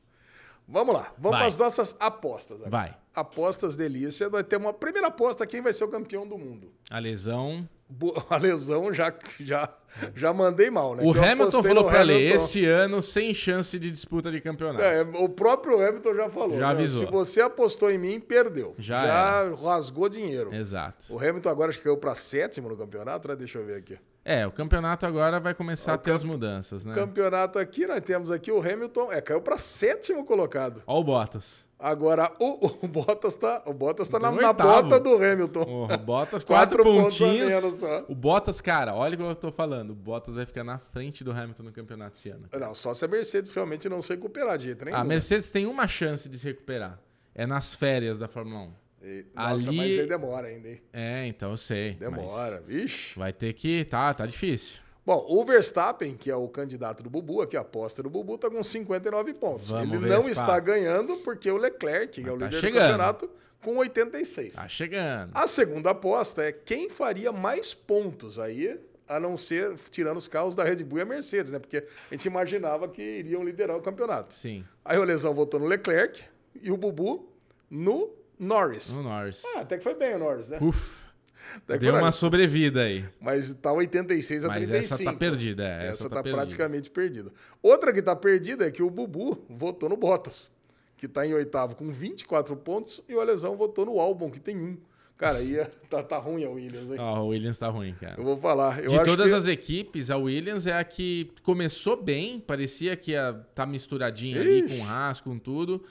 Vamos 0.72 0.96
lá, 0.96 1.12
vamos 1.18 1.32
Vai. 1.32 1.40
para 1.40 1.48
as 1.48 1.58
nossas 1.58 1.96
apostas. 2.00 2.58
agora. 2.58 2.70
Vai. 2.70 2.98
Apostas 3.14 3.76
delícia. 3.76 4.30
Nós 4.30 4.44
temos 4.44 4.68
uma 4.68 4.74
primeira 4.74 5.08
aposta: 5.10 5.46
quem 5.46 5.62
vai 5.62 5.74
ser 5.74 5.84
o 5.84 5.90
campeão 5.90 6.26
do 6.26 6.38
mundo? 6.38 6.72
A 6.90 6.98
lesão. 6.98 7.68
A 8.30 8.38
lesão 8.38 8.94
já, 8.94 9.14
já, 9.38 9.68
já 10.16 10.34
mandei 10.34 10.70
mal, 10.70 10.96
né? 10.96 11.04
O 11.06 11.12
Que 11.12 11.20
eu 11.20 11.24
Hamilton 11.26 11.62
falou 11.62 11.90
ler, 11.90 11.98
Hamilton. 11.98 12.36
esse 12.36 12.66
ano 12.66 13.02
sem 13.02 13.34
chance 13.34 13.78
de 13.78 13.92
disputa 13.92 14.32
de 14.32 14.40
campeonato. 14.40 14.82
É, 14.82 15.02
o 15.02 15.28
próprio 15.28 15.86
Hamilton 15.86 16.14
já 16.14 16.30
falou. 16.30 16.58
Já 16.58 16.68
né? 16.68 16.72
avisou. 16.72 17.06
Se 17.06 17.12
você 17.12 17.42
apostou 17.42 17.92
em 17.92 17.98
mim, 17.98 18.18
perdeu. 18.22 18.74
Já 18.80 19.54
rasgou 19.56 20.08
dinheiro. 20.08 20.56
Exato. 20.56 21.14
O 21.14 21.20
Hamilton 21.20 21.50
agora 21.50 21.70
acho 21.70 21.80
que 21.80 21.84
caiu 21.84 21.98
para 21.98 22.16
sétimo 22.16 22.70
no 22.70 22.78
campeonato, 22.78 23.28
né? 23.28 23.36
Deixa 23.36 23.58
eu 23.60 23.66
ver 23.66 23.76
aqui. 23.80 23.98
É, 24.24 24.46
o 24.46 24.52
campeonato 24.52 25.06
agora 25.06 25.40
vai 25.40 25.54
começar 25.54 25.92
O 25.94 25.96
a 25.96 25.98
ter 25.98 26.12
as 26.12 26.24
mudanças, 26.24 26.86
né? 26.86 26.94
Campeonato 26.94 27.58
aqui, 27.58 27.88
nós 27.88 28.02
temos 28.02 28.30
aqui 28.30 28.52
o 28.52 28.60
Hamilton, 28.60 29.12
é, 29.12 29.20
caiu 29.20 29.42
para 29.42 29.58
sétimo 29.58 30.24
colocado. 30.24 30.84
Ó 30.86 31.00
o 31.00 31.04
Bottas. 31.04 31.66
Agora 31.80 32.32
o, 32.40 32.68
o 32.86 32.88
Bottas 32.88 33.34
tá, 33.34 33.64
o 33.66 33.74
Bottas 33.74 34.08
tá 34.08 34.20
na, 34.20 34.32
na 34.32 34.54
bota 34.54 35.00
do 35.00 35.16
Hamilton. 35.16 35.62
O 35.64 35.98
Bottas, 35.98 36.44
Quatro 36.46 36.84
quatro, 36.84 36.84
pontinhos. 36.84 37.48
menos 37.48 37.80
só. 37.80 38.06
O 38.08 38.14
Bottas, 38.14 38.62
cara, 38.62 38.94
olha 38.94 39.16
o 39.16 39.18
que 39.18 39.24
eu 39.24 39.34
tô 39.36 39.52
falando. 39.52 39.90
O 39.90 39.96
Bottas 39.96 40.36
vai 40.36 40.46
ficar 40.46 40.64
na 40.64 40.78
frente 40.78 41.24
do 41.24 41.32
Hamilton 41.32 41.64
no 41.64 41.72
campeonato 41.72 42.16
esse 42.16 42.30
ano. 42.30 42.48
Não, 42.54 42.76
só 42.76 42.94
se 42.94 43.04
a 43.04 43.08
Mercedes 43.08 43.50
realmente 43.50 43.90
não 43.90 44.00
se 44.00 44.10
recuperar 44.14 44.60
de 44.60 44.66
jeito 44.66 44.86
nenhum. 44.86 44.98
A 44.98 45.04
Mercedes 45.04 45.50
tem 45.50 45.66
uma 45.66 45.88
chance 45.88 46.30
de 46.30 46.38
se 46.38 46.46
recuperar. 46.46 47.00
É 47.34 47.48
nas 47.48 47.74
férias 47.74 48.20
da 48.20 48.28
Fórmula 48.28 48.60
1. 48.66 48.74
E- 49.04 49.26
Nossa, 49.34 49.70
ali- 49.70 49.78
mas 49.78 49.98
aí 50.00 50.08
demora 50.08 50.48
ainda, 50.48 50.70
hein? 50.70 50.82
É, 50.94 51.26
então 51.28 51.52
eu 51.52 51.58
sei. 51.58 51.94
Demora. 51.96 52.64
Ixi. 52.68 53.18
Vai 53.18 53.34
ter 53.34 53.54
que. 53.54 53.84
Tá, 53.86 54.14
tá 54.14 54.26
difícil. 54.26 54.80
Bom, 55.04 55.26
o 55.28 55.44
Verstappen, 55.44 56.16
que 56.16 56.30
é 56.30 56.36
o 56.36 56.48
candidato 56.48 57.02
do 57.02 57.10
Bubu, 57.10 57.42
aqui 57.42 57.58
a 57.58 57.62
aposta 57.62 58.04
do 58.04 58.10
Bubu, 58.10 58.38
tá 58.38 58.50
com 58.52 58.64
59 58.64 59.34
pontos. 59.34 59.70
Vamos, 59.70 59.96
Ele 59.98 60.08
não 60.08 60.30
está 60.30 60.60
ganhando 60.60 61.18
porque 61.18 61.50
o 61.50 61.58
Leclerc, 61.58 62.22
que 62.22 62.30
é 62.30 62.32
o 62.32 62.38
tá 62.38 62.46
líder 62.46 62.60
chegando. 62.60 62.74
do 62.74 62.80
campeonato, 62.86 63.30
com 63.64 63.78
86. 63.78 64.56
Tá 64.56 64.68
chegando. 64.68 65.32
A 65.34 65.48
segunda 65.48 65.90
aposta 65.90 66.44
é 66.44 66.52
quem 66.52 66.88
faria 66.88 67.32
mais 67.32 67.74
pontos 67.74 68.38
aí, 68.38 68.80
a 69.10 69.20
não 69.20 69.36
ser 69.36 69.76
tirando 69.90 70.18
os 70.18 70.28
carros 70.28 70.56
da 70.56 70.64
Red 70.64 70.84
Bull 70.84 71.00
e 71.00 71.02
a 71.02 71.06
Mercedes, 71.06 71.52
né? 71.52 71.58
Porque 71.58 71.78
a 71.78 72.14
gente 72.14 72.26
imaginava 72.26 72.88
que 72.88 73.02
iriam 73.02 73.44
liderar 73.44 73.76
o 73.76 73.82
campeonato. 73.82 74.36
Sim. 74.36 74.64
Aí 74.86 75.00
o 75.00 75.04
Lesão 75.04 75.34
votou 75.34 75.60
no 75.60 75.66
Leclerc 75.66 76.22
e 76.62 76.72
o 76.72 76.78
Bubu 76.78 77.28
no 77.70 78.12
Norris. 78.46 78.96
No 78.96 79.04
Norris. 79.04 79.44
Ah, 79.56 79.62
até 79.62 79.78
que 79.78 79.84
foi 79.84 79.94
bem 79.96 80.16
o 80.16 80.20
Norris, 80.20 80.50
né? 80.50 80.58
Uf. 80.62 81.00
Até 81.56 81.78
Deu 81.80 81.92
uma 81.94 82.02
Norris. 82.02 82.16
sobrevida 82.16 82.82
aí. 82.82 83.04
Mas 83.20 83.54
tá 83.56 83.74
86 83.74 84.46
a 84.46 84.48
Mas 84.48 84.58
35. 84.70 84.94
essa 84.94 85.04
tá 85.04 85.14
perdida, 85.18 85.64
é, 85.68 85.76
Essa, 85.78 85.86
essa 85.88 86.04
tá, 86.10 86.16
tá 86.18 86.24
perdida. 86.24 86.38
praticamente 86.42 86.90
perdida. 86.90 87.32
Outra 87.64 87.92
que 87.92 88.02
tá 88.02 88.16
perdida 88.16 88.68
é 88.68 88.72
que 88.72 88.82
o 88.84 88.90
Bubu 88.90 89.44
votou 89.50 89.90
no 89.90 89.98
Bottas, 89.98 90.52
que 90.96 91.08
tá 91.08 91.26
em 91.26 91.34
oitavo 91.34 91.76
com 91.76 91.90
24 91.90 92.56
pontos, 92.58 93.04
e 93.10 93.16
o 93.16 93.20
Alesão 93.20 93.58
votou 93.58 93.86
no 93.86 94.00
Albon, 94.00 94.30
que 94.30 94.40
tem 94.40 94.56
um. 94.56 94.78
Cara, 95.18 95.40
aí 95.40 95.58
é- 95.58 95.66
tá, 95.90 96.02
tá 96.04 96.18
ruim 96.18 96.44
a 96.46 96.50
Williams, 96.50 96.92
hein? 96.92 96.98
Ó, 97.00 97.22
o 97.24 97.28
Williams 97.30 97.58
tá 97.58 97.68
ruim, 97.70 97.96
cara. 98.00 98.16
Eu 98.18 98.24
vou 98.24 98.38
falar. 98.38 98.80
Eu 98.84 98.92
De 98.92 99.04
todas 99.04 99.30
que... 99.32 99.36
as 99.36 99.48
equipes, 99.48 100.10
a 100.12 100.18
Williams 100.18 100.68
é 100.68 100.74
a 100.78 100.84
que 100.84 101.32
começou 101.44 102.02
bem, 102.02 102.40
parecia 102.40 102.96
que 102.96 103.12
ia 103.12 103.34
tá 103.56 103.66
misturadinha 103.66 104.40
ali 104.40 104.64
Ixi. 104.64 104.78
com 104.78 104.84
o 104.84 104.88
Haas, 104.88 105.20
com 105.20 105.38
tudo. 105.38 105.84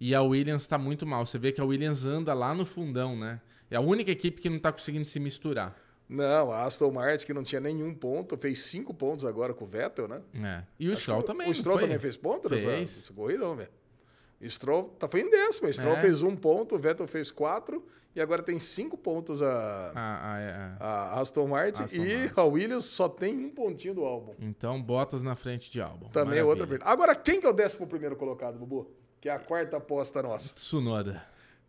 E 0.00 0.14
a 0.14 0.22
Williams 0.22 0.66
tá 0.66 0.78
muito 0.78 1.06
mal. 1.06 1.26
Você 1.26 1.38
vê 1.38 1.52
que 1.52 1.60
a 1.60 1.64
Williams 1.64 2.06
anda 2.06 2.32
lá 2.32 2.54
no 2.54 2.64
fundão, 2.64 3.14
né? 3.16 3.40
É 3.70 3.76
a 3.76 3.80
única 3.80 4.10
equipe 4.10 4.40
que 4.40 4.48
não 4.48 4.58
tá 4.58 4.72
conseguindo 4.72 5.04
se 5.04 5.20
misturar. 5.20 5.76
Não, 6.08 6.50
a 6.50 6.64
Aston 6.64 6.90
Martin, 6.90 7.24
que 7.26 7.32
não 7.34 7.42
tinha 7.44 7.60
nenhum 7.60 7.94
ponto, 7.94 8.36
fez 8.36 8.60
cinco 8.62 8.92
pontos 8.92 9.24
agora 9.24 9.54
com 9.54 9.64
o 9.64 9.68
Vettel, 9.68 10.08
né? 10.08 10.22
É. 10.34 10.64
E 10.78 10.88
o 10.88 10.96
Stroll 10.96 11.22
também. 11.22 11.48
O 11.48 11.54
Stroll 11.54 11.76
foi? 11.78 11.84
também 11.86 11.98
fez 12.00 12.16
ponto 12.16 12.48
nessa, 12.48 12.66
Fez. 12.66 12.96
nessa 12.96 13.12
corrida. 13.12 13.46
O 13.46 14.48
Stroll 14.48 14.84
tá, 14.98 15.06
foi 15.06 15.20
em 15.20 15.30
décimo. 15.30 15.68
O 15.68 15.72
Stroll 15.72 15.94
É. 15.96 16.00
fez 16.00 16.22
um 16.22 16.34
ponto, 16.34 16.74
o 16.74 16.78
Vettel 16.78 17.06
fez 17.06 17.30
quatro, 17.30 17.84
e 18.16 18.20
agora 18.20 18.42
tem 18.42 18.58
cinco 18.58 18.96
pontos 18.96 19.40
a, 19.42 19.92
Ah, 19.94 20.20
ah, 20.32 20.40
é, 20.40 20.44
é. 20.46 20.76
a 20.80 21.20
Aston 21.20 21.46
Martin. 21.46 21.82
Aston 21.82 21.94
e 21.96 22.16
Martin. 22.16 22.32
a 22.40 22.44
Williams 22.44 22.84
só 22.86 23.08
tem 23.08 23.36
um 23.44 23.50
pontinho 23.50 23.94
do 23.94 24.02
álbum. 24.04 24.32
Então, 24.40 24.82
Bottas 24.82 25.20
na 25.22 25.36
frente 25.36 25.70
de 25.70 25.80
Albon. 25.80 26.08
Também 26.08 26.38
é 26.38 26.42
Maravilha. 26.42 26.46
outra 26.46 26.66
perda. 26.66 26.84
Agora, 26.86 27.14
quem 27.14 27.38
que 27.38 27.46
é 27.46 27.50
o 27.50 27.52
décimo 27.52 27.86
primeiro 27.86 28.16
colocado, 28.16 28.58
Bubu? 28.58 28.90
Que 29.20 29.28
é 29.28 29.32
a 29.32 29.38
quarta 29.38 29.76
aposta 29.76 30.22
nossa. 30.22 30.54
Tsunoda. 30.54 31.22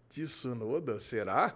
Tsunoda, 0.10 1.00
será? 1.00 1.54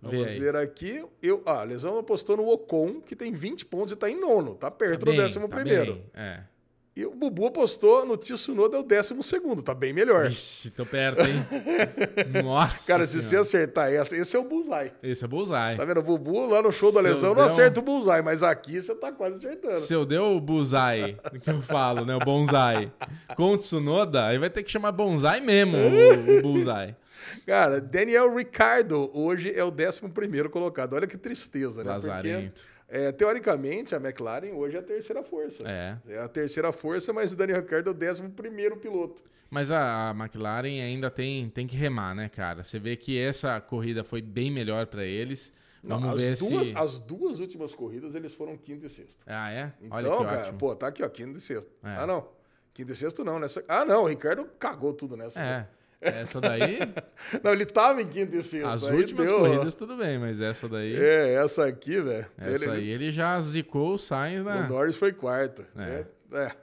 Vamos 0.00 0.32
ver 0.32 0.56
aqui. 0.56 1.04
Eu, 1.22 1.40
ah, 1.46 1.60
a 1.60 1.62
Lesão 1.64 1.96
apostou 1.96 2.36
no 2.36 2.48
Ocon, 2.48 3.00
que 3.00 3.14
tem 3.14 3.32
20 3.32 3.66
pontos 3.66 3.92
e 3.92 3.96
tá 3.96 4.10
em 4.10 4.18
nono. 4.20 4.56
Tá 4.56 4.68
perto 4.70 5.00
Tá 5.00 5.04
do 5.06 5.12
bem, 5.12 5.20
décimo 5.20 5.48
tá 5.48 5.56
primeiro. 5.56 5.94
bem, 5.94 6.04
É. 6.14 6.44
E 6.94 7.06
o 7.06 7.14
Bubu 7.14 7.46
apostou 7.46 8.04
no 8.04 8.18
Tsunoda, 8.18 8.76
é 8.76 8.80
o 8.80 8.82
décimo 8.82 9.22
segundo. 9.22 9.62
Tá 9.62 9.72
bem 9.74 9.94
melhor. 9.94 10.26
Ixi, 10.26 10.70
tô 10.72 10.84
perto, 10.84 11.22
hein? 11.22 11.32
Nossa. 12.44 12.86
Cara, 12.86 13.06
se 13.06 13.22
você 13.22 13.36
acertar 13.36 13.90
essa, 13.90 14.14
esse 14.14 14.36
é 14.36 14.38
o 14.38 14.44
bullseye. 14.44 14.92
Esse 15.02 15.24
é 15.24 15.26
bullseye. 15.28 15.76
Tá 15.78 15.86
vendo? 15.86 16.00
O 16.00 16.02
Bubu 16.02 16.46
lá 16.46 16.60
no 16.60 16.70
show 16.70 16.92
da 16.92 17.00
Se 17.00 17.08
lesão 17.08 17.34
não 17.34 17.42
um- 17.42 17.46
acerta 17.46 17.80
o 17.80 17.82
bullseye, 17.82 18.20
mas 18.22 18.42
aqui 18.42 18.78
você 18.78 18.94
tá 18.94 19.10
quase 19.10 19.36
acertando. 19.46 19.80
Se 19.80 19.94
eu 19.94 20.04
der 20.04 20.20
o 20.20 20.38
bullseye, 20.38 21.16
o 21.34 21.40
que 21.40 21.48
eu 21.50 21.62
falo, 21.62 22.04
né? 22.04 22.14
O 22.14 22.18
bonsai. 22.18 22.92
Com 23.36 23.52
o 23.54 23.56
Tsunoda, 23.58 24.26
aí 24.26 24.36
vai 24.38 24.50
ter 24.50 24.62
que 24.62 24.70
chamar 24.70 24.92
bonsai 24.92 25.40
mesmo, 25.40 25.78
o, 25.78 26.38
o 26.38 26.42
bullseye. 26.42 26.94
Cara, 27.46 27.80
Daniel 27.80 28.34
Ricardo 28.36 29.10
hoje 29.14 29.50
é 29.56 29.64
o 29.64 29.70
décimo 29.70 30.10
primeiro 30.10 30.50
colocado. 30.50 30.92
Olha 30.94 31.06
que 31.06 31.16
tristeza, 31.16 31.82
né? 31.82 31.90
Lazarento. 31.90 32.62
É, 32.94 33.10
teoricamente, 33.10 33.94
a 33.94 33.98
McLaren 33.98 34.52
hoje 34.52 34.76
é 34.76 34.80
a 34.80 34.82
terceira 34.82 35.22
força. 35.22 35.62
É. 35.66 35.96
É 36.06 36.18
a 36.18 36.28
terceira 36.28 36.70
força, 36.72 37.10
mas 37.10 37.32
o 37.32 37.36
Daniel 37.36 37.62
Ricardo 37.62 37.88
é 37.88 37.90
o 37.90 37.94
décimo 37.94 38.28
primeiro 38.28 38.76
piloto. 38.76 39.22
Mas 39.48 39.70
a, 39.70 40.14
McLaren 40.14 40.82
ainda 40.82 41.10
tem, 41.10 41.48
tem 41.48 41.66
que 41.66 41.74
remar, 41.74 42.14
né, 42.14 42.28
cara? 42.28 42.62
Você 42.62 42.78
vê 42.78 42.94
que 42.94 43.18
essa 43.18 43.58
corrida 43.62 44.04
foi 44.04 44.20
bem 44.20 44.50
melhor 44.50 44.86
pra 44.86 45.06
eles. 45.06 45.50
Não, 45.82 45.98
Vamos 45.98 46.22
as, 46.22 46.38
duas, 46.38 46.66
se... 46.68 46.76
as 46.76 47.00
duas 47.00 47.40
últimas 47.40 47.72
corridas 47.72 48.14
eles 48.14 48.34
foram 48.34 48.58
quinto 48.58 48.84
e 48.84 48.90
sexto. 48.90 49.24
Ah, 49.26 49.50
é? 49.50 49.72
Então, 49.80 49.96
Olha 49.96 50.10
que 50.10 50.24
cara, 50.24 50.40
ótimo. 50.42 50.58
pô, 50.58 50.76
tá 50.76 50.88
aqui, 50.88 51.02
ó, 51.02 51.08
quinto 51.08 51.38
e 51.38 51.40
sexto. 51.40 51.72
É. 51.82 51.94
Ah, 51.96 52.06
não. 52.06 52.28
Quinto 52.74 52.92
e 52.92 52.94
sexto 52.94 53.24
não, 53.24 53.38
nessa. 53.38 53.64
Ah, 53.66 53.86
não, 53.86 54.02
o 54.02 54.06
Ricardo 54.06 54.44
cagou 54.58 54.92
tudo 54.92 55.16
nessa. 55.16 55.40
É. 55.40 55.66
Essa 56.02 56.40
daí, 56.40 56.78
Não, 57.42 57.52
ele 57.52 57.64
tava 57.64 58.02
em 58.02 58.06
quinto 58.06 58.34
e 58.36 58.42
sexto. 58.42 58.66
as 58.66 58.84
aí 58.84 58.96
últimas 58.96 59.26
deu, 59.28 59.36
ó. 59.36 59.40
corridas 59.40 59.74
tudo 59.74 59.96
bem, 59.96 60.18
mas 60.18 60.40
essa 60.40 60.68
daí... 60.68 60.94
É, 60.96 61.34
essa 61.34 61.64
aqui, 61.66 62.00
velho. 62.00 62.26
Essa 62.38 62.64
ele- 62.64 62.70
aí 62.72 62.90
ele 62.90 63.12
já 63.12 63.40
zicou 63.40 63.94
o 63.94 63.98
Sainz 63.98 64.44
na... 64.44 64.66
O 64.66 64.68
Norris 64.68 64.96
foi 64.96 65.12
quarto. 65.12 65.64
É. 65.76 66.04
É. 66.32 66.38
é. 66.44 66.56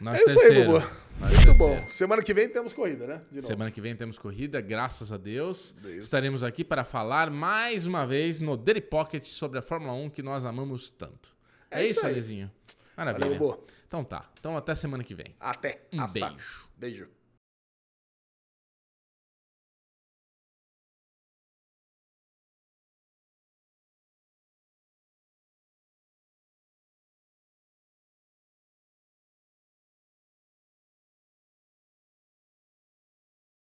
nós 0.00 0.18
É 0.18 0.24
isso 0.24 0.30
aí, 0.30 0.46
terceiro. 0.48 0.72
Bubu. 0.72 0.86
Nós 1.20 1.30
Muito 1.32 1.44
terceiro. 1.46 1.58
bom. 1.80 1.86
Semana 1.88 2.22
que 2.22 2.34
vem 2.34 2.48
temos 2.48 2.72
corrida, 2.72 3.06
né? 3.06 3.20
De 3.30 3.36
novo. 3.36 3.46
Semana 3.46 3.70
que 3.70 3.80
vem 3.80 3.94
temos 3.94 4.18
corrida, 4.18 4.60
graças 4.60 5.12
a 5.12 5.16
Deus. 5.16 5.74
Estaremos 5.84 6.42
aqui 6.42 6.64
para 6.64 6.82
falar 6.84 7.30
mais 7.30 7.86
uma 7.86 8.04
vez 8.04 8.40
no 8.40 8.56
Daily 8.56 8.80
Pocket 8.80 9.22
sobre 9.22 9.60
a 9.60 9.62
Fórmula 9.62 9.92
1 9.92 10.10
que 10.10 10.22
nós 10.22 10.44
amamos 10.44 10.90
tanto. 10.90 11.32
É, 11.70 11.82
É 11.82 11.86
isso 11.86 12.04
aí. 12.04 12.14
Alezinho? 12.14 12.50
Maravilha. 12.96 13.26
Valeu, 13.26 13.38
Bubu. 13.38 13.64
Então 13.86 14.02
tá. 14.02 14.28
Então 14.40 14.56
até 14.56 14.74
semana 14.74 15.04
que 15.04 15.14
vem. 15.14 15.36
Até. 15.38 15.82
Um 15.92 16.00
Hasta. 16.00 16.18
beijo. 16.28 16.68
Beijo. 16.76 17.08